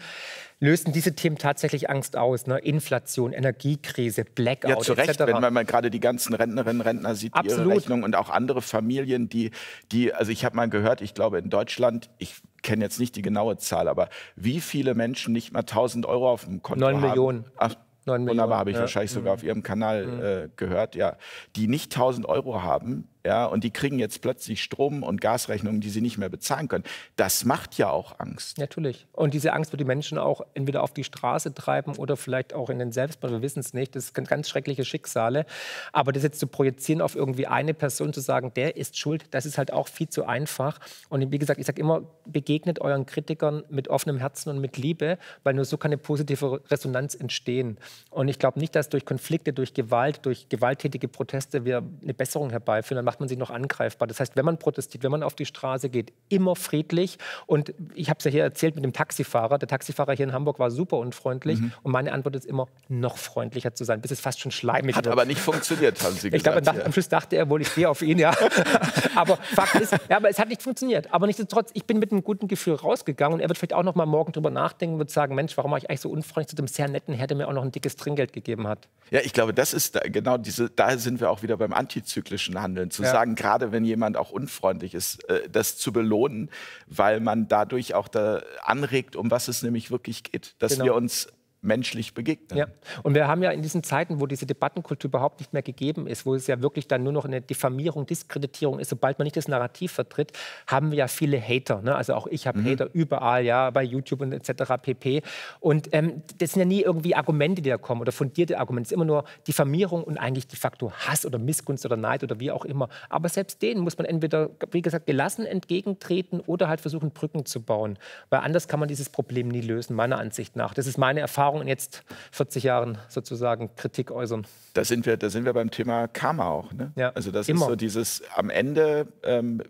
[0.60, 2.48] lösen diese Themen tatsächlich Angst aus.
[2.48, 2.58] Ne?
[2.58, 4.70] Inflation, Energiekrise, Blackout.
[4.70, 5.42] Ja, zu Recht, etc.
[5.42, 8.62] wenn man gerade die ganzen Rentnerinnen und Rentner sieht, die ihre Rechnung und auch andere
[8.62, 9.52] Familien, die,
[9.94, 13.22] die also ich habe mal gehört, ich glaube in Deutschland, ich kenne jetzt nicht die
[13.22, 17.02] genaue Zahl, aber wie viele Menschen nicht mal 1000 Euro auf dem Konto 9 haben?
[17.02, 17.46] 9 Millionen.
[17.56, 17.76] Ach,
[18.06, 18.82] Wunderbar, habe ich ja.
[18.82, 20.24] wahrscheinlich sogar auf Ihrem Kanal mhm.
[20.24, 21.16] äh, gehört, ja,
[21.56, 25.90] die nicht 1000 Euro haben, ja, und die kriegen jetzt plötzlich Strom- und Gasrechnungen, die
[25.90, 26.86] sie nicht mehr bezahlen können.
[27.18, 28.58] Das macht ja auch Angst.
[28.58, 29.08] Natürlich.
[29.12, 32.70] Und diese Angst wird die Menschen auch entweder auf die Straße treiben oder vielleicht auch
[32.70, 33.34] in den Selbstmord.
[33.34, 33.96] Wir wissen es nicht.
[33.96, 35.46] Das sind ganz schreckliche Schicksale.
[35.92, 39.46] Aber das jetzt zu projizieren auf irgendwie eine Person, zu sagen, der ist schuld, das
[39.46, 40.80] ist halt auch viel zu einfach.
[41.10, 45.18] Und wie gesagt, ich sage immer, begegnet euren Kritikern mit offenem Herzen und mit Liebe,
[45.44, 47.78] weil nur so kann eine positive Resonanz entstehen.
[48.12, 52.52] Und ich glaube nicht, dass durch Konflikte, durch Gewalt, durch gewalttätige Proteste wir eine Besserung
[52.52, 53.00] herbeiführen.
[53.10, 54.08] Macht man sich noch angreifbar.
[54.08, 57.18] Das heißt, wenn man protestiert, wenn man auf die Straße geht, immer friedlich.
[57.48, 59.58] Und ich habe es ja hier erzählt mit dem Taxifahrer.
[59.58, 61.60] Der Taxifahrer hier in Hamburg war super unfreundlich.
[61.60, 61.72] Mhm.
[61.82, 65.06] Und meine Antwort ist immer, noch freundlicher zu sein, bis es fast schon schleimig Hat
[65.06, 65.14] wird.
[65.14, 66.36] aber nicht funktioniert, haben Sie gesagt.
[66.36, 66.86] Ich glaube, ja.
[66.86, 68.32] am Schluss dachte er wohl, ich stehe auf ihn, ja.
[69.16, 71.12] aber Fakt ist, ja, aber es hat nicht funktioniert.
[71.12, 73.96] Aber nichtsdestotrotz, ich bin mit einem guten Gefühl rausgegangen und er wird vielleicht auch noch
[73.96, 76.56] mal morgen drüber nachdenken und wird sagen, Mensch, warum war ich eigentlich so unfreundlich zu
[76.56, 78.88] dem sehr netten Herr, der mir auch noch ein dickes Trinkgeld gegeben hat.
[79.12, 82.62] Ja, ich glaube, das ist da, genau diese, da sind wir auch wieder beim antizyklischen
[82.62, 82.92] Handeln.
[83.00, 83.12] Zu ja.
[83.12, 86.50] sagen, gerade wenn jemand auch unfreundlich ist, äh, das zu belohnen,
[86.86, 90.56] weil man dadurch auch da anregt, um was es nämlich wirklich geht.
[90.60, 90.84] Dass genau.
[90.84, 91.30] wir uns
[91.62, 92.58] menschlich begegnen.
[92.58, 92.68] Ja.
[93.04, 96.26] Und wir haben ja in diesen Zeiten, wo diese Debattenkultur überhaupt nicht mehr gegeben ist,
[96.26, 99.48] wo es ja wirklich dann nur noch eine Diffamierung, Diskreditierung ist, sobald man nicht das
[99.48, 100.32] Narrativ vertritt,
[100.68, 101.82] haben wir ja viele Hater.
[101.82, 101.96] Ne?
[101.96, 102.72] Also auch ich habe mhm.
[102.72, 104.74] Hater überall, ja, bei YouTube und etc.
[104.82, 105.22] pp.
[105.60, 108.88] Und ähm, das sind ja nie irgendwie Argumente, die da kommen oder fundierte Argumente.
[108.88, 112.40] Es ist immer nur Diffamierung und eigentlich de facto Hass oder Missgunst oder Neid oder
[112.40, 112.88] wie auch immer.
[113.10, 117.62] Aber selbst denen muss man entweder, wie gesagt, gelassen entgegentreten oder halt versuchen, Brücken zu
[117.62, 117.98] bauen.
[118.30, 120.74] Weil anders kann man dieses Problem nie lösen, meiner Ansicht nach.
[120.74, 124.46] Das ist meine Erfahrung Erfahrung in jetzt 40 Jahren sozusagen Kritik äußern.
[124.74, 126.72] Da sind wir, da sind wir beim Thema Karma auch.
[126.74, 126.92] Ne?
[126.96, 127.62] Ja, also das immer.
[127.62, 129.62] ist so dieses, am Ende ähm,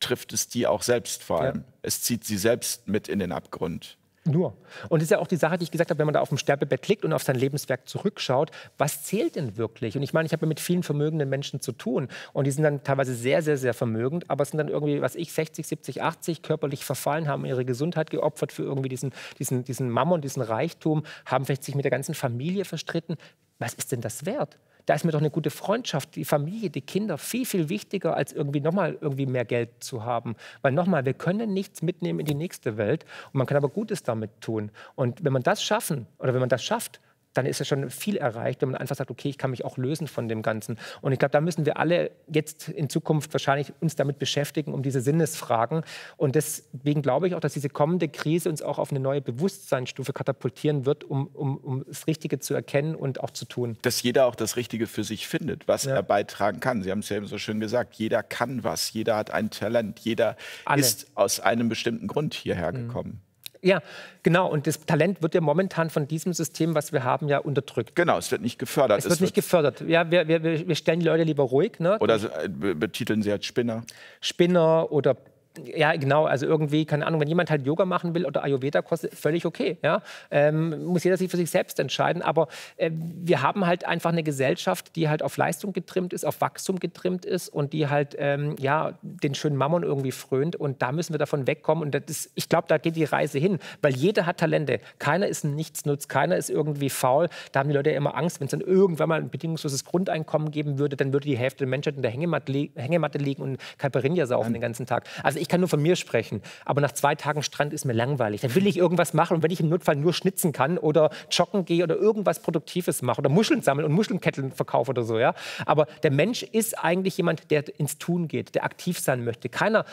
[0.00, 1.56] trifft es die auch selbst vor allem.
[1.56, 1.64] Ja.
[1.82, 3.98] Es zieht sie selbst mit in den Abgrund.
[4.24, 4.56] Nur.
[4.88, 6.28] Und das ist ja auch die Sache, die ich gesagt habe, wenn man da auf
[6.28, 9.96] dem Sterbebett liegt und auf sein Lebenswerk zurückschaut, was zählt denn wirklich?
[9.96, 12.82] Und ich meine, ich habe mit vielen vermögenden Menschen zu tun und die sind dann
[12.82, 16.84] teilweise sehr, sehr, sehr vermögend, aber sind dann irgendwie, was ich, 60, 70, 80, körperlich
[16.84, 21.64] verfallen, haben ihre Gesundheit geopfert für irgendwie diesen, diesen, diesen Mammon, diesen Reichtum, haben vielleicht
[21.64, 23.16] sich mit der ganzen Familie verstritten.
[23.58, 24.58] Was ist denn das wert?
[24.88, 28.32] Da ist mir doch eine gute Freundschaft, die Familie, die Kinder viel, viel wichtiger, als
[28.32, 30.34] irgendwie nochmal irgendwie mehr Geld zu haben.
[30.62, 34.02] Weil nochmal, wir können nichts mitnehmen in die nächste Welt und man kann aber Gutes
[34.02, 34.70] damit tun.
[34.94, 37.02] Und wenn man das schaffen oder wenn man das schafft,
[37.38, 39.78] dann ist ja schon viel erreicht, wenn man einfach sagt, okay, ich kann mich auch
[39.78, 40.76] lösen von dem Ganzen.
[41.00, 44.82] Und ich glaube, da müssen wir alle jetzt in Zukunft wahrscheinlich uns damit beschäftigen, um
[44.82, 45.82] diese Sinnesfragen.
[46.16, 50.12] Und deswegen glaube ich auch, dass diese kommende Krise uns auch auf eine neue Bewusstseinsstufe
[50.12, 53.78] katapultieren wird, um, um, um das Richtige zu erkennen und auch zu tun.
[53.82, 55.94] Dass jeder auch das Richtige für sich findet, was ja.
[55.94, 56.82] er beitragen kann.
[56.82, 60.00] Sie haben es ja eben so schön gesagt, jeder kann was, jeder hat ein Talent,
[60.00, 60.80] jeder alle.
[60.80, 63.18] ist aus einem bestimmten Grund hierher mhm.
[63.62, 63.82] Ja,
[64.22, 64.50] genau.
[64.50, 67.96] Und das Talent wird ja momentan von diesem System, was wir haben, ja unterdrückt.
[67.96, 68.98] Genau, es wird nicht gefördert.
[68.98, 69.82] Es, es wird nicht gefördert.
[69.86, 71.80] Ja, wir, wir, wir stellen die Leute lieber ruhig.
[71.80, 71.98] Ne?
[71.98, 72.18] Oder
[72.48, 73.84] betiteln sie als Spinner.
[74.20, 75.16] Spinner oder
[75.64, 76.24] ja, genau.
[76.24, 79.78] Also irgendwie, keine Ahnung, wenn jemand halt Yoga machen will oder Ayurveda kostet, völlig okay.
[79.82, 80.02] Ja?
[80.30, 82.22] Ähm, muss jeder sich für sich selbst entscheiden.
[82.22, 86.40] Aber äh, wir haben halt einfach eine Gesellschaft, die halt auf Leistung getrimmt ist, auf
[86.40, 90.56] Wachstum getrimmt ist und die halt ähm, ja, den schönen Mammon irgendwie frönt.
[90.56, 91.84] Und da müssen wir davon wegkommen.
[91.84, 93.58] Und ist, ich glaube, da geht die Reise hin.
[93.82, 94.80] Weil jeder hat Talente.
[94.98, 97.28] Keiner ist ein Nichtsnutz, keiner ist irgendwie faul.
[97.52, 100.50] Da haben die Leute ja immer Angst, wenn es dann irgendwann mal ein bedingungsloses Grundeinkommen
[100.50, 103.58] geben würde, dann würde die Hälfte der Menschheit in der Hängematte, li Hängematte liegen und
[103.78, 105.04] Caipirinha saufen den ganzen Tag.
[105.22, 106.42] Also ich kann nur von mir sprechen.
[106.64, 108.40] Aber nach zwei Tagen Strand ist mir langweilig.
[108.42, 109.36] Dann will ich irgendwas machen.
[109.36, 113.20] Und wenn ich im Notfall nur schnitzen kann oder joggen gehe oder irgendwas Produktives mache
[113.20, 115.18] oder Muscheln sammeln und Muschelnketteln verkaufe oder so.
[115.18, 115.34] Ja?
[115.66, 119.48] Aber der Mensch ist eigentlich jemand, der ins Tun geht, der aktiv sein möchte.
[119.48, 119.84] Keiner,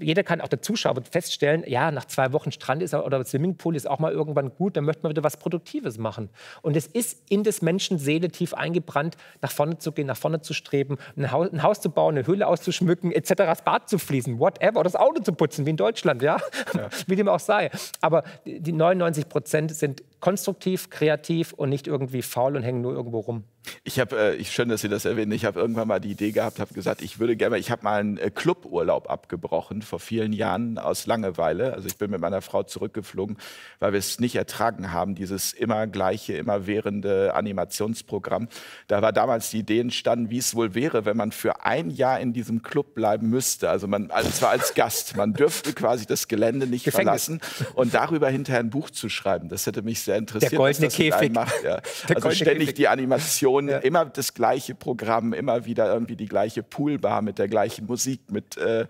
[0.00, 3.88] jeder kann, auch der Zuschauer feststellen, ja, nach zwei Wochen Strand ist oder Swimmingpool ist
[3.88, 6.28] auch mal irgendwann gut, dann möchte man wieder was Produktives machen.
[6.62, 10.40] Und es ist in des Menschen Seele tief eingebrannt, nach vorne zu gehen, nach vorne
[10.40, 13.98] zu streben, ein Haus, ein Haus zu bauen, eine Höhle auszuschmücken, etc., das Bad zu
[13.98, 16.38] fließen, whatever, das Auto zu putzen, wie in Deutschland, ja,
[16.74, 16.88] ja.
[17.06, 17.70] wie dem auch sei.
[18.00, 23.20] Aber die 99 Prozent sind konstruktiv, kreativ und nicht irgendwie faul und hängen nur irgendwo
[23.20, 23.44] rum.
[23.84, 25.32] Ich habe, äh, schön, dass Sie das erwähnen.
[25.32, 28.00] Ich habe irgendwann mal die Idee gehabt, habe gesagt, ich würde gerne, ich habe mal
[28.00, 31.74] einen äh, Cluburlaub abgebrochen vor vielen Jahren aus Langeweile.
[31.74, 33.36] Also ich bin mit meiner Frau zurückgeflogen,
[33.78, 38.48] weil wir es nicht ertragen haben, dieses immer gleiche, immer währende Animationsprogramm.
[38.86, 42.20] Da war damals die Idee entstanden, wie es wohl wäre, wenn man für ein Jahr
[42.20, 43.70] in diesem Club bleiben müsste.
[43.70, 47.24] Also man, also zwar als Gast, man dürfte quasi das Gelände nicht Gefängnis.
[47.26, 47.40] verlassen
[47.74, 49.48] und darüber hinterher ein Buch zu schreiben.
[49.48, 50.52] Das hätte mich sehr interessiert.
[50.52, 51.32] Der goldene Käfig.
[51.32, 51.80] Macht, ja.
[52.14, 52.74] Also ständig Käfig.
[52.74, 53.78] die Animation ja.
[53.78, 58.56] immer das gleiche Programm, immer wieder irgendwie die gleiche Poolbar mit der gleichen Musik, mit
[58.56, 58.86] äh,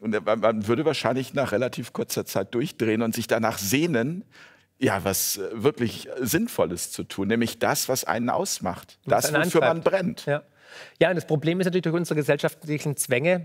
[0.00, 4.24] und man würde wahrscheinlich nach relativ kurzer Zeit durchdrehen und sich danach sehnen,
[4.78, 9.60] ja, was äh, wirklich Sinnvolles zu tun, nämlich das, was einen ausmacht, was das, wofür
[9.60, 10.24] man brennt.
[10.24, 10.42] Ja.
[10.98, 13.44] ja, und das Problem ist natürlich durch unsere gesellschaftlichen Zwänge,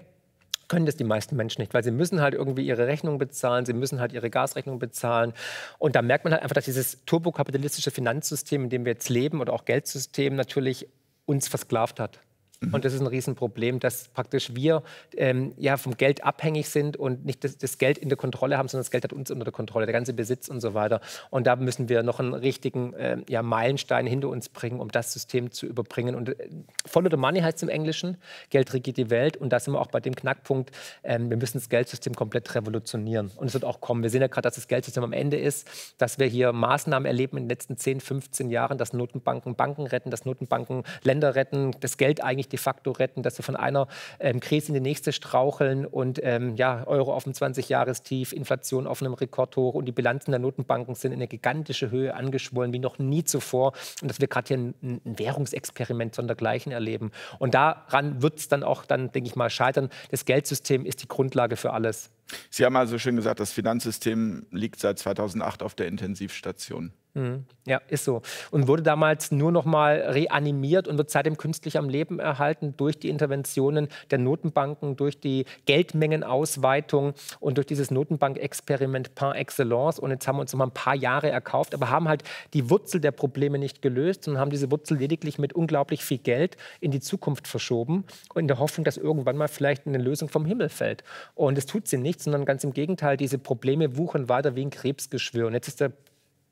[0.67, 3.73] können das die meisten Menschen nicht, weil sie müssen halt irgendwie ihre Rechnung bezahlen, sie
[3.73, 5.33] müssen halt ihre Gasrechnung bezahlen.
[5.77, 9.41] Und da merkt man halt einfach, dass dieses turbokapitalistische Finanzsystem, in dem wir jetzt leben,
[9.41, 10.87] oder auch Geldsystem natürlich
[11.25, 12.19] uns versklavt hat.
[12.61, 12.73] Mhm.
[12.73, 14.83] Und das ist ein Riesenproblem, dass praktisch wir
[15.15, 18.67] ähm, ja, vom Geld abhängig sind und nicht das, das, Geld in der Kontrolle haben,
[18.67, 21.01] sondern das Geld hat uns unter der Kontrolle, der ganze Besitz und so weiter.
[21.29, 25.13] Und da müssen wir noch einen richtigen äh, ja, Meilenstein hinter uns bringen, um das
[25.13, 26.15] System zu überbringen.
[26.15, 26.49] Und äh,
[26.85, 28.17] Follow the Money heißt es im Englischen,
[28.49, 29.37] Geld regiert die Welt.
[29.37, 30.71] Und da sind wir auch bei dem Knackpunkt,
[31.03, 33.31] ähm, wir müssen das Geldsystem komplett revolutionieren.
[33.35, 34.03] Und es wird auch kommen.
[34.03, 37.37] Wir sehen ja gerade, dass das Geldsystem am Ende ist, dass wir hier Maßnahmen erleben
[37.37, 41.97] in den letzten 10, 15 Jahren, dass Notenbanken Banken retten, dass Notenbanken Länder retten, das
[41.97, 43.87] Geld eigentlich de facto retten, dass wir von einer
[44.19, 49.01] ähm, Krise in die nächste straucheln und ähm, ja, Euro auf dem 20-Jahrestief, Inflation auf
[49.01, 52.99] einem Rekordhoch und die Bilanzen der Notenbanken sind in eine gigantische Höhe angeschwollen wie noch
[52.99, 57.11] nie zuvor und dass wir gerade hier ein, ein Währungsexperiment sondergleichen erleben.
[57.39, 59.89] Und daran wird es dann auch, dann denke ich mal, scheitern.
[60.11, 62.11] Das Geldsystem ist die Grundlage für alles.
[62.49, 66.93] Sie haben also schön gesagt, das Finanzsystem liegt seit 2008 auf der Intensivstation.
[67.15, 67.45] Mhm.
[67.65, 68.21] Ja, ist so.
[68.51, 72.99] Und wurde damals nur noch mal reanimiert und wird seitdem künstlich am Leben erhalten durch
[72.99, 79.97] die Interventionen der Notenbanken, durch die Geldmengenausweitung und durch dieses Notenbankexperiment par excellence.
[79.97, 82.69] Und jetzt haben wir uns noch mal ein paar Jahre erkauft, aber haben halt die
[82.69, 86.91] Wurzel der Probleme nicht gelöst, sondern haben diese Wurzel lediglich mit unglaublich viel Geld in
[86.91, 90.67] die Zukunft verschoben und in der Hoffnung, dass irgendwann mal vielleicht eine Lösung vom Himmel
[90.67, 91.03] fällt.
[91.33, 94.69] Und es tut sie nicht, sondern ganz im Gegenteil, diese Probleme wuchern weiter wie ein
[94.69, 95.47] Krebsgeschwür.
[95.47, 95.91] Und jetzt ist der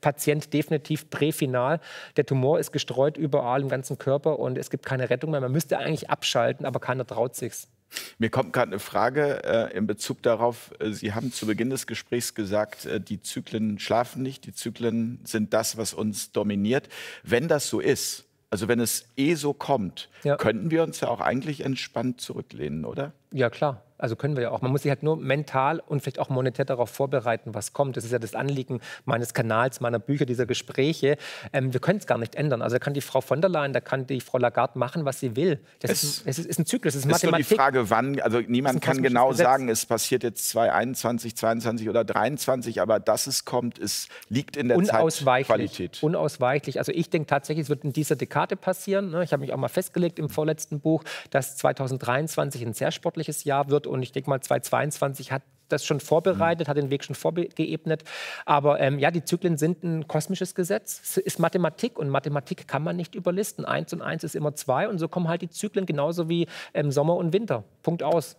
[0.02, 1.80] Patient definitiv präfinal.
[2.18, 5.42] Der Tumor ist gestreut überall im ganzen Körper und es gibt keine Rettung mehr.
[5.42, 7.70] Man müsste eigentlich abschalten, aber keiner traut sich's.
[8.18, 10.72] Mir kommt gerade eine Frage äh, in Bezug darauf.
[10.80, 15.20] Äh, Sie haben zu Beginn des Gesprächs gesagt, äh, die Zyklen schlafen nicht, die Zyklen
[15.24, 16.90] sind das, was uns dominiert.
[17.24, 20.36] Wenn das so ist, also wenn es eh so kommt, ja.
[20.38, 23.14] könnten wir uns ja auch eigentlich entspannt zurücklehnen, oder?
[23.34, 23.82] Ja, klar.
[24.04, 24.62] Also können wir ja auch.
[24.62, 27.96] Man muss sich halt nur mental und vielleicht auch monetär darauf vorbereiten, was kommt.
[27.96, 31.16] Das ist ja das Anliegen meines Kanals, meiner Bücher, dieser Gespräche.
[31.54, 32.62] Ähm, wir können es gar nicht ändern.
[32.62, 35.22] Also da kann die Frau von der Leyen, da kann die Frau Lagarde machen, was
[35.22, 35.62] sie will.
[35.80, 37.50] Das es, ist, es ist, ein Zyklus, es ist, ist Mathematik.
[37.50, 39.46] Nur die Frage, wann, also niemand kann genau Gesetz.
[39.46, 44.68] sagen, es passiert jetzt 2021, 2022 oder 2023, aber dass es kommt, es liegt in
[44.68, 46.04] der Zeitqualität.
[46.04, 46.78] Unausweichlich.
[46.78, 49.12] Also ich denke tatsächlich, es wird in dieser Dekade passieren.
[49.12, 49.24] Ne?
[49.24, 53.70] Ich habe mich auch mal festgelegt im vorletzten Buch, dass 2023 ein sehr sportliches Jahr
[53.70, 58.04] wird und ich denke mal, 2022 hat das schon vorbereitet, hat den Weg schon vorgeebnet.
[58.46, 61.02] Aber ähm, ja, die Zyklen sind ein kosmisches Gesetz.
[61.04, 63.66] Es ist Mathematik und Mathematik kann man nicht überlisten.
[63.66, 66.92] Eins und eins ist immer zwei und so kommen halt die Zyklen genauso wie ähm,
[66.92, 67.64] Sommer und Winter.
[67.82, 68.38] Punkt aus.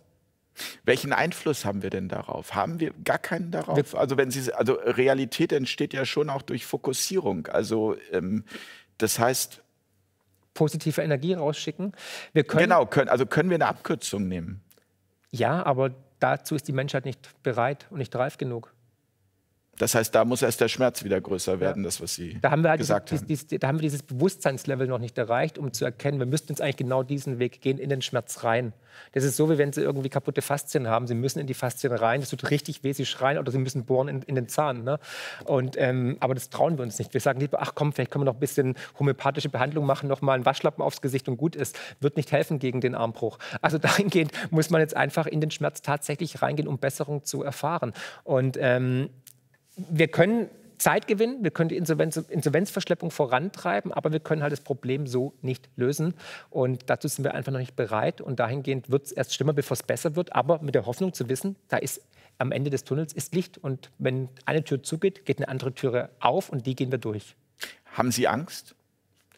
[0.85, 2.55] Welchen Einfluss haben wir denn darauf?
[2.55, 3.93] Haben wir gar keinen darauf?
[3.93, 7.47] Also wenn Sie, also Realität entsteht ja schon auch durch Fokussierung.
[7.47, 8.45] Also ähm,
[8.97, 9.61] das heißt
[10.53, 11.91] positive Energie rausschicken.
[12.31, 14.61] Wir können, genau, können, also können wir eine Abkürzung nehmen?
[15.37, 18.73] Ja, aber dazu ist die Menschheit nicht bereit und nicht reif genug.
[19.77, 21.87] Das heißt, da muss erst der Schmerz wieder größer werden, ja.
[21.87, 23.59] das, was Sie da haben wir halt gesagt dieses, haben.
[23.59, 26.77] Da haben wir dieses Bewusstseinslevel noch nicht erreicht, um zu erkennen, wir müssten jetzt eigentlich
[26.77, 28.73] genau diesen Weg gehen, in den Schmerz rein.
[29.11, 31.07] Das ist so, wie wenn Sie irgendwie kaputte Faszien haben.
[31.07, 33.85] Sie müssen in die Faszien rein, das tut richtig weh, Sie schreien oder Sie müssen
[33.85, 34.83] bohren in, in den Zahn.
[34.83, 34.99] Ne?
[35.45, 37.13] Und, ähm, aber das trauen wir uns nicht.
[37.13, 40.21] Wir sagen lieber, ach komm, vielleicht können wir noch ein bisschen homöopathische Behandlung machen, noch
[40.21, 41.77] mal einen Waschlappen aufs Gesicht und gut ist.
[41.99, 43.37] Wird nicht helfen gegen den Armbruch.
[43.61, 47.93] Also dahingehend muss man jetzt einfach in den Schmerz tatsächlich reingehen, um Besserung zu erfahren.
[48.23, 49.09] Und ähm,
[49.75, 54.61] wir können Zeit gewinnen, wir können die Insolvenz, Insolvenzverschleppung vorantreiben, aber wir können halt das
[54.61, 56.13] Problem so nicht lösen.
[56.49, 58.21] Und dazu sind wir einfach noch nicht bereit.
[58.21, 61.29] Und dahingehend wird es erst schlimmer, bevor es besser wird, aber mit der Hoffnung zu
[61.29, 62.01] wissen, da ist
[62.37, 63.57] am Ende des Tunnels ist Licht.
[63.57, 67.35] Und wenn eine Tür zugeht, geht eine andere Tür auf und die gehen wir durch.
[67.93, 68.75] Haben Sie Angst?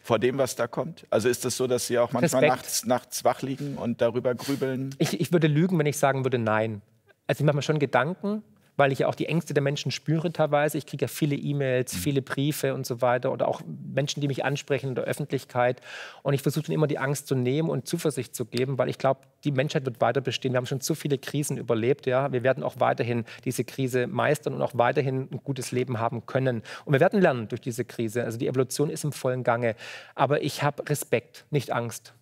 [0.08, 1.06] vor dem, was da kommt?
[1.10, 4.34] Also ist es das so, dass Sie auch manchmal nachts, nachts, wach liegen und darüber
[4.36, 4.96] grübeln?
[5.00, 6.82] Ich, ich würde lügen, wenn ich sagen würde, nein.
[7.28, 8.42] Also ich mache mir schon Gedanken,
[8.78, 10.78] weil ich ja auch die Ängste der Menschen spüre teilweise.
[10.78, 11.98] Ich kriege ja viele E-Mails, mhm.
[11.98, 13.62] viele Briefe und so weiter oder auch
[13.94, 15.82] Menschen, die mich ansprechen in der Öffentlichkeit.
[16.22, 19.00] Und ich versuche dann immer die Angst zu nehmen und Zuversicht zu geben, weil ich
[19.00, 20.54] glaube, die Menschheit wird weiter bestehen.
[20.54, 22.06] Wir haben schon zu viele Krisen überlebt.
[22.06, 22.32] Ja?
[22.32, 26.62] Wir werden auch weiterhin diese Krise meistern und auch weiterhin ein gutes Leben haben können.
[26.86, 28.24] Und wir werden lernen durch diese Krise.
[28.24, 29.76] Also die Evolution ist im vollen Gange.
[30.14, 32.14] Aber ich habe Respekt, nicht Angst.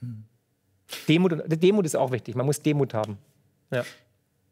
[0.00, 0.24] Hm.
[1.08, 2.36] Demut, Demut ist auch wichtig.
[2.36, 3.18] Man muss Demut haben.
[3.72, 3.84] Ja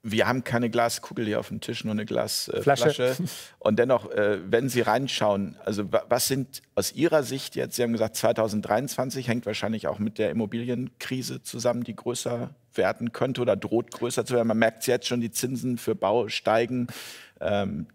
[0.03, 3.17] wir haben keine Glaskugel hier auf dem Tisch, nur eine Glasflasche.
[3.19, 3.25] Äh,
[3.61, 7.93] und dennoch, äh, wenn Sie reinschauen, also was sind aus Ihrer Sicht jetzt, Sie haben
[7.93, 13.93] gesagt 2023, hängt wahrscheinlich auch mit der Immobilienkrise zusammen, die größer werden könnte oder droht
[13.93, 14.49] größer zu werden.
[14.49, 16.89] Man merkt jetzt schon, die Zinsen für Bau steigen.
[17.41, 17.87] Ähm,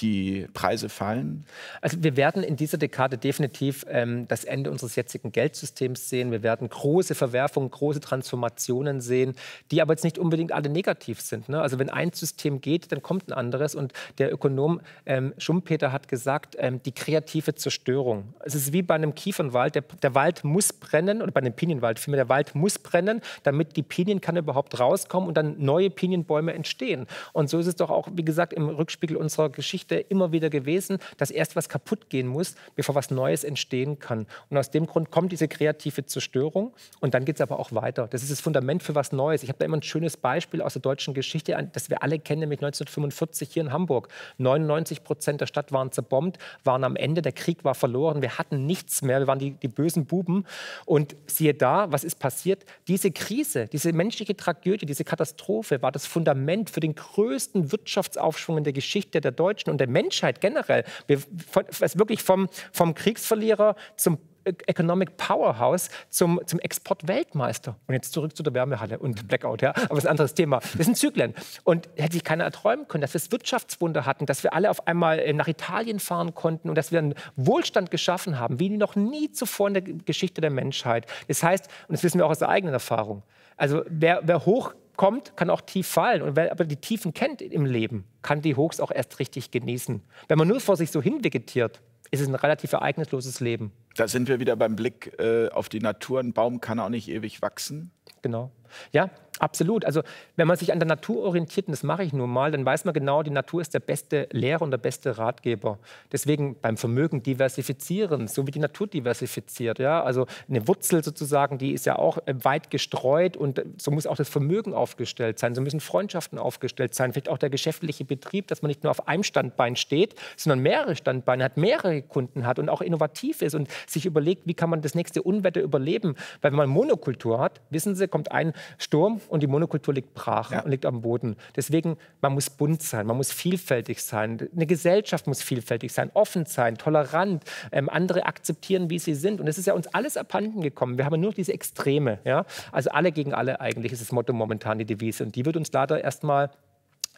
[0.00, 1.46] die Preise fallen?
[1.80, 6.30] Also wir werden in dieser Dekade definitiv ähm, das Ende unseres jetzigen Geldsystems sehen.
[6.30, 9.34] Wir werden große Verwerfungen, große Transformationen sehen,
[9.70, 11.48] die aber jetzt nicht unbedingt alle negativ sind.
[11.48, 11.60] Ne?
[11.60, 13.74] Also wenn ein System geht, dann kommt ein anderes.
[13.74, 18.34] Und der Ökonom ähm, Schumpeter hat gesagt, ähm, die kreative Zerstörung.
[18.44, 19.74] Es ist wie bei einem Kiefernwald.
[19.74, 23.76] Der, der Wald muss brennen, oder bei einem Pinienwald vielmehr, der Wald muss brennen, damit
[23.76, 27.06] die Pinienkanne überhaupt rauskommen und dann neue Pinienbäume entstehen.
[27.32, 30.50] Und so ist es doch auch, wie gesagt, im Rückspiegel unserer Geschichte Geschichte immer wieder
[30.50, 34.26] gewesen, dass erst was kaputt gehen muss, bevor was Neues entstehen kann.
[34.50, 38.08] Und aus dem Grund kommt diese kreative Zerstörung und dann geht es aber auch weiter.
[38.08, 39.42] Das ist das Fundament für was Neues.
[39.42, 42.40] Ich habe da immer ein schönes Beispiel aus der deutschen Geschichte, das wir alle kennen,
[42.40, 44.08] nämlich 1945 hier in Hamburg.
[44.38, 48.66] 99 Prozent der Stadt waren zerbombt, waren am Ende, der Krieg war verloren, wir hatten
[48.66, 50.44] nichts mehr, wir waren die, die bösen Buben.
[50.84, 52.64] Und siehe da, was ist passiert?
[52.88, 58.64] Diese Krise, diese menschliche Tragödie, diese Katastrophe war das Fundament für den größten Wirtschaftsaufschwung in
[58.64, 60.84] der Geschichte der Deutschen und der Menschheit generell.
[61.06, 67.76] Wir, von, wirklich vom, vom Kriegsverlierer zum Economic Powerhouse zum, zum Exportweltmeister.
[67.86, 69.70] Und jetzt zurück zu der Wärmehalle und Blackout, ja.
[69.70, 70.60] Aber das ist ein anderes Thema.
[70.76, 71.34] Das sind Zyklen.
[71.64, 74.86] Und hätte sich keiner erträumen können, dass wir das Wirtschaftswunder hatten, dass wir alle auf
[74.86, 78.94] einmal äh, nach Italien fahren konnten und dass wir einen Wohlstand geschaffen haben, wie noch
[78.94, 81.06] nie zuvor in der Geschichte der Menschheit.
[81.28, 83.22] Das heißt, und das wissen wir auch aus der eigenen Erfahrung,
[83.56, 86.22] also wer, wer hoch kommt, kann auch tief fallen.
[86.22, 90.02] Und wer aber die Tiefen kennt im Leben, kann die Hochs auch erst richtig genießen.
[90.28, 91.80] Wenn man nur vor sich so hinvegetiert,
[92.10, 93.72] ist es ein relativ ereignisloses Leben.
[93.96, 96.20] Da sind wir wieder beim Blick äh, auf die Natur.
[96.20, 97.90] Ein Baum kann auch nicht ewig wachsen.
[98.22, 98.50] Genau.
[98.92, 99.84] Ja, absolut.
[99.84, 100.02] Also
[100.36, 102.84] wenn man sich an der Natur orientiert, und das mache ich nun mal, dann weiß
[102.84, 105.78] man genau, die Natur ist der beste Lehrer und der beste Ratgeber.
[106.12, 109.78] Deswegen beim Vermögen diversifizieren, so wie die Natur diversifiziert.
[109.78, 110.02] Ja?
[110.02, 114.16] Also eine Wurzel sozusagen, die ist ja auch äh, weit gestreut und so muss auch
[114.16, 115.54] das Vermögen aufgestellt sein.
[115.54, 119.08] So müssen Freundschaften aufgestellt sein, vielleicht auch der geschäftliche Betrieb, dass man nicht nur auf
[119.08, 123.68] einem Standbein steht, sondern mehrere Standbeine hat, mehrere Kunden hat und auch innovativ ist und
[123.86, 126.14] sich überlegt, wie kann man das nächste Unwetter überleben.
[126.40, 130.50] Weil wenn man Monokultur hat, wissen Sie, kommt ein Sturm und die Monokultur liegt brach
[130.50, 130.60] ja.
[130.62, 131.36] und liegt am Boden.
[131.54, 134.48] Deswegen, man muss bunt sein, man muss vielfältig sein.
[134.54, 139.40] Eine Gesellschaft muss vielfältig sein, offen sein, tolerant, ähm, andere akzeptieren, wie sie sind.
[139.40, 140.98] Und es ist ja uns alles abhanden gekommen.
[140.98, 142.18] Wir haben nur diese Extreme.
[142.24, 142.44] Ja?
[142.72, 145.24] Also alle gegen alle eigentlich ist das Motto momentan die Devise.
[145.24, 146.50] Und die wird uns leider erstmal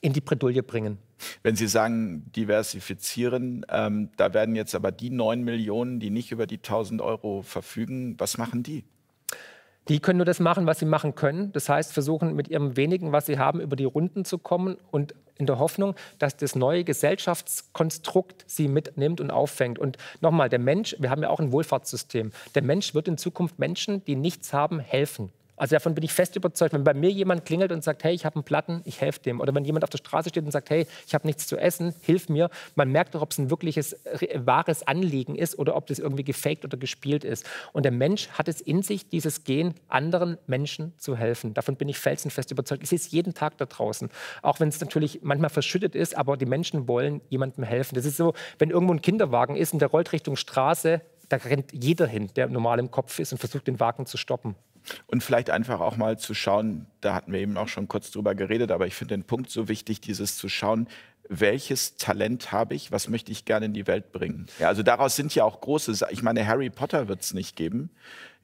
[0.00, 0.98] in die Bredouille bringen.
[1.42, 6.46] Wenn Sie sagen, diversifizieren, ähm, da werden jetzt aber die 9 Millionen, die nicht über
[6.46, 8.84] die 1000 Euro verfügen, was machen die?
[9.88, 11.52] Die können nur das machen, was sie machen können.
[11.52, 15.14] Das heißt, versuchen mit ihrem wenigen, was sie haben, über die Runden zu kommen und
[15.38, 19.78] in der Hoffnung, dass das neue Gesellschaftskonstrukt sie mitnimmt und auffängt.
[19.78, 22.32] Und nochmal, der Mensch, wir haben ja auch ein Wohlfahrtssystem.
[22.54, 25.32] Der Mensch wird in Zukunft Menschen, die nichts haben, helfen.
[25.58, 26.72] Also davon bin ich fest überzeugt.
[26.72, 29.40] Wenn bei mir jemand klingelt und sagt, hey, ich habe einen Platten, ich helfe dem.
[29.40, 31.94] Oder wenn jemand auf der Straße steht und sagt, hey, ich habe nichts zu essen,
[32.02, 32.50] hilf mir.
[32.74, 33.96] Man merkt doch, ob es ein wirkliches,
[34.34, 37.46] wahres Anliegen ist oder ob das irgendwie gefaked oder gespielt ist.
[37.72, 41.54] Und der Mensch hat es in sich, dieses Gen, anderen Menschen zu helfen.
[41.54, 42.82] Davon bin ich felsenfest überzeugt.
[42.82, 44.10] Es jeden Tag da draußen.
[44.42, 47.94] Auch wenn es natürlich manchmal verschüttet ist, aber die Menschen wollen jemandem helfen.
[47.94, 51.72] Das ist so, wenn irgendwo ein Kinderwagen ist und der rollt Richtung Straße, da rennt
[51.72, 54.54] jeder hin, der normal im Kopf ist und versucht, den Wagen zu stoppen.
[55.06, 58.34] Und vielleicht einfach auch mal zu schauen, da hatten wir eben auch schon kurz drüber
[58.34, 60.88] geredet, aber ich finde den Punkt so wichtig, dieses zu schauen,
[61.28, 64.46] welches Talent habe ich, was möchte ich gerne in die Welt bringen.
[64.58, 67.90] Ja, also daraus sind ja auch große, ich meine, Harry Potter wird es nicht geben,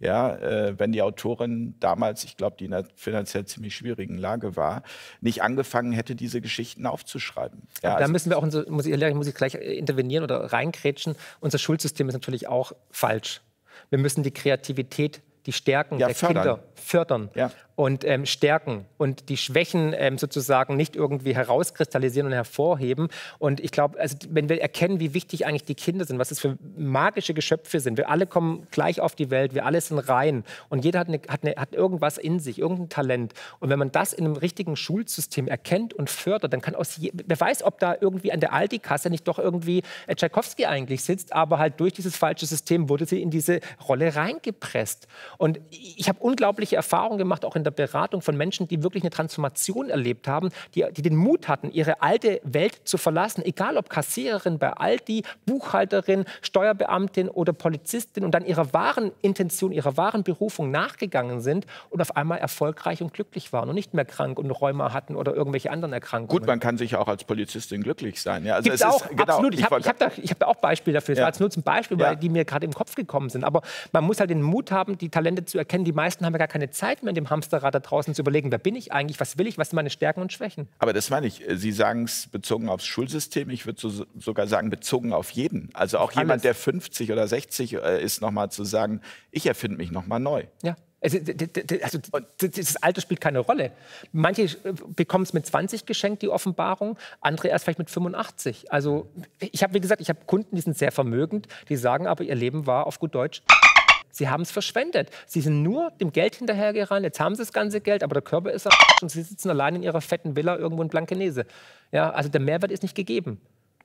[0.01, 4.57] ja, äh, wenn die Autorin damals, ich glaube, die in einer finanziell ziemlich schwierigen Lage
[4.57, 4.83] war,
[5.21, 7.63] nicht angefangen hätte, diese Geschichten aufzuschreiben.
[7.83, 11.17] Ja, da also müssen wir auch, unser, muss, ich, muss ich gleich intervenieren oder reinkrätschen,
[11.41, 13.41] unser Schulsystem ist natürlich auch falsch.
[13.89, 16.43] Wir müssen die Kreativität die Stärken ja, der fördern.
[16.43, 17.51] Kinder fördern ja.
[17.77, 23.09] Und ähm, stärken und die Schwächen ähm, sozusagen nicht irgendwie herauskristallisieren und hervorheben.
[23.39, 26.41] Und ich glaube, also, wenn wir erkennen, wie wichtig eigentlich die Kinder sind, was es
[26.41, 30.45] für magische Geschöpfe sind, wir alle kommen gleich auf die Welt, wir alle sind rein
[30.69, 33.33] und jeder hat, eine, hat, eine, hat irgendwas in sich, irgendein Talent.
[33.59, 37.11] Und wenn man das in einem richtigen Schulsystem erkennt und fördert, dann kann aus je,
[37.13, 41.33] wer weiß, ob da irgendwie an der Aldi-Kasse nicht doch irgendwie äh, Tchaikovsky eigentlich sitzt,
[41.33, 43.59] aber halt durch dieses falsche System wurde sie in diese
[43.89, 45.09] Rolle reingepresst.
[45.39, 49.11] Und ich habe unglaubliche Erfahrungen gemacht, auch in der Beratung von Menschen, die wirklich eine
[49.11, 53.89] Transformation erlebt haben, die, die den Mut hatten, ihre alte Welt zu verlassen, egal ob
[53.89, 60.71] Kassiererin bei Aldi, Buchhalterin, Steuerbeamtin oder Polizistin und dann ihrer wahren Intention, ihrer wahren Berufung
[60.71, 64.93] nachgegangen sind und auf einmal erfolgreich und glücklich waren und nicht mehr krank und Rheuma
[64.93, 66.41] hatten oder irgendwelche anderen Erkrankungen.
[66.41, 68.45] Gut, man kann sich auch als Polizistin glücklich sein.
[68.45, 69.55] Ja, also Gibt's auch, ist, genau, absolut.
[69.55, 71.15] Ich habe hab da, hab da, auch Beispiele dafür.
[71.15, 71.25] Das ja.
[71.25, 73.45] war jetzt nur zum Beispiel, weil die mir gerade im Kopf gekommen sind.
[73.45, 73.63] Aber
[73.93, 75.85] man muss halt den Mut haben, die Talente zu erkennen.
[75.85, 78.51] Die meisten haben ja gar keine Zeit mehr in dem Hamsterrad da draußen zu überlegen,
[78.51, 80.69] wer bin ich eigentlich, was will ich, was sind meine Stärken und Schwächen.
[80.79, 81.43] Aber das meine ich.
[81.55, 83.51] Sie sagen es bezogen aufs Schulsystem.
[83.51, 85.71] Ich würde so, sogar sagen, bezogen auf jeden.
[85.75, 86.19] Also auch Alles.
[86.19, 89.01] jemand, der 50 oder 60 äh, ist, nochmal zu sagen,
[89.31, 90.45] ich erfinde mich nochmal neu.
[90.63, 90.77] Ja.
[91.01, 91.19] Also,
[91.83, 91.99] also,
[92.39, 93.73] das Alter spielt keine Rolle.
[94.13, 98.73] Manche äh, bekommen es mit 20 geschenkt, die Offenbarung, andere erst vielleicht mit 85.
[98.73, 102.25] Also ich habe, wie gesagt, ich habe Kunden, die sind sehr vermögend, die sagen aber,
[102.25, 103.43] ihr Leben war auf gut Deutsch
[104.15, 105.11] Sie haben es verschwendet.
[105.27, 107.05] Sie sind nur dem Geld hinterhergerannt.
[107.05, 108.69] Jetzt haben sie das ganze Geld, aber der Körper ist
[109.03, 111.47] und sie sitzen allein in ihrer fetten Villa irgendwo in Blankenese.
[111.91, 113.41] Ja, also der Mehrwert ist nicht gegeben.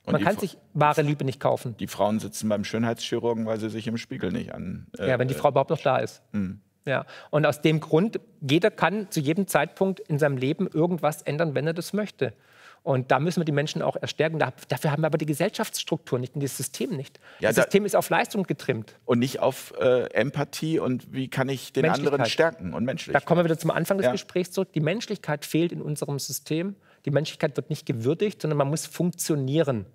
[0.06, 1.76] Und Man kann sich wahre Liebe nicht kaufen.
[1.78, 4.88] Die Frauen sitzen beim Schönheitschirurgen, weil sie sich im Spiegel nicht an.
[4.98, 6.22] Äh, ja, wenn die Frau überhaupt noch da ist.
[6.32, 6.62] Mhm.
[6.86, 7.06] Ja.
[7.32, 11.68] Und aus dem Grund, jeder kann zu jedem Zeitpunkt in seinem Leben irgendwas ändern, wenn
[11.68, 12.34] er das möchte.
[12.84, 14.40] Und da müssen wir die Menschen auch erstärken.
[14.40, 17.20] dafür haben wir aber die Gesellschaftsstruktur nicht und das System nicht.
[17.40, 18.96] Ja, das da System ist auf Leistung getrimmt.
[19.06, 23.22] Und nicht auf äh, Empathie und wie kann ich den anderen stärken und Menschlichkeit.
[23.22, 24.12] Da kommen wir wieder zum Anfang des ja.
[24.12, 24.74] Gesprächs zurück.
[24.74, 26.76] Die Menschlichkeit fehlt in unserem System.
[27.06, 29.86] Die Menschlichkeit wird nicht gewürdigt, sondern man muss funktionieren.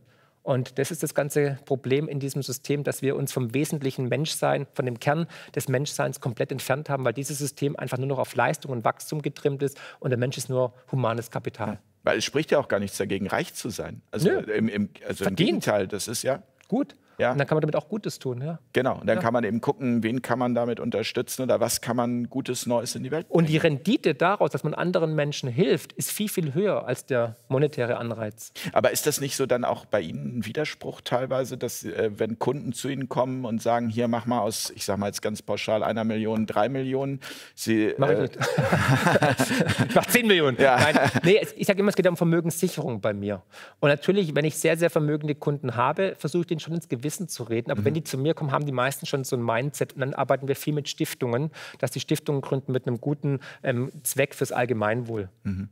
[0.45, 4.67] Und das ist das ganze Problem in diesem System, dass wir uns vom wesentlichen Menschsein,
[4.75, 8.35] von dem Kern des Menschseins komplett entfernt haben, weil dieses System einfach nur noch auf
[8.35, 11.69] Leistung und Wachstum getrimmt ist und der Mensch ist nur humanes Kapital.
[11.69, 11.79] Ja.
[12.05, 14.03] Weil es spricht ja auch gar nichts dagegen, reich zu sein.
[14.11, 16.43] Also, im, im, also im Gegenteil, das ist ja.
[16.69, 16.95] Gut.
[17.19, 17.33] Ja.
[17.33, 18.43] Und dann kann man damit auch Gutes tun.
[18.43, 18.59] Ja.
[18.73, 19.23] Genau, und dann ja.
[19.23, 22.95] kann man eben gucken, wen kann man damit unterstützen oder was kann man Gutes Neues
[22.95, 23.39] in die Welt bringen.
[23.39, 27.37] Und die Rendite daraus, dass man anderen Menschen hilft, ist viel, viel höher als der
[27.49, 28.53] monetäre Anreiz.
[28.73, 32.39] Aber ist das nicht so dann auch bei Ihnen ein Widerspruch teilweise, dass äh, wenn
[32.39, 35.43] Kunden zu Ihnen kommen und sagen, hier mach mal aus, ich sage mal jetzt ganz
[35.43, 37.21] pauschal, einer Million, drei Millionen,
[37.55, 37.95] Sie...
[37.99, 38.37] Mach ich äh, nicht.
[39.89, 40.61] ich mach zehn Millionen.
[40.61, 40.79] Ja.
[40.79, 43.43] Nein, nee, ich sage immer, es geht um Vermögenssicherung bei mir.
[43.81, 47.04] Und natürlich, wenn ich sehr, sehr vermögende Kunden habe, versuche ich den schon ins Gewissen
[47.05, 47.71] Wissen zu reden.
[47.71, 47.85] Aber mhm.
[47.85, 49.93] wenn die zu mir kommen, haben die meisten schon so ein Mindset.
[49.93, 53.93] Und dann arbeiten wir viel mit Stiftungen, dass die Stiftungen gründen mit einem guten ähm,
[54.03, 55.29] Zweck fürs Allgemeinwohl.
[55.45, 55.69] Mhm.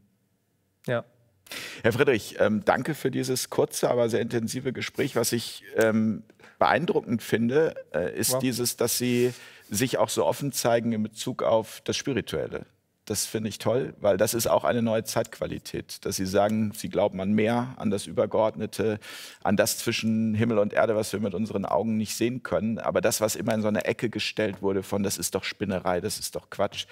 [0.87, 1.05] Ja.
[1.83, 5.16] Herr Friedrich, ähm, danke für dieses kurze, aber sehr intensive Gespräch.
[5.16, 6.22] Was ich ähm,
[6.59, 8.39] beeindruckend finde, äh, ist wow.
[8.39, 9.35] dieses, dass Sie
[9.68, 12.66] sich auch so offen zeigen in Bezug auf das Spirituelle.
[13.12, 16.88] Das finde ich toll, weil das ist auch eine neue Zeitqualität, dass Sie sagen, Sie
[16.88, 18.98] glauben an mehr, an das Übergeordnete,
[19.42, 22.78] an das zwischen Himmel und Erde, was wir mit unseren Augen nicht sehen können.
[22.78, 26.00] Aber das, was immer in so eine Ecke gestellt wurde von, das ist doch Spinnerei,
[26.00, 26.86] das ist doch Quatsch.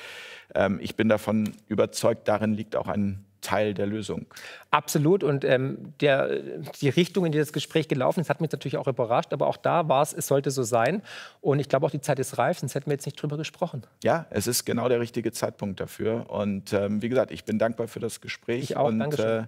[0.55, 4.27] Ähm, ich bin davon überzeugt, darin liegt auch ein Teil der Lösung.
[4.71, 5.25] Absolut.
[5.25, 6.41] Und ähm, der,
[6.81, 9.33] die Richtung, in die das Gespräch gelaufen ist, hat mich natürlich auch überrascht.
[9.33, 11.03] Aber auch da war es, es sollte so sein.
[11.41, 13.83] Und ich glaube auch, die Zeit ist reif, sonst hätten wir jetzt nicht drüber gesprochen.
[14.05, 16.31] Ja, es ist genau der richtige Zeitpunkt dafür.
[16.31, 18.63] Und ähm, wie gesagt, ich bin dankbar für das Gespräch.
[18.63, 18.89] Ich auch.
[18.89, 19.45] Und äh,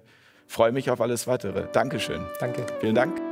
[0.47, 1.67] freue mich auf alles weitere.
[1.73, 2.25] Dankeschön.
[2.41, 2.67] Danke.
[2.81, 3.32] Vielen Dank.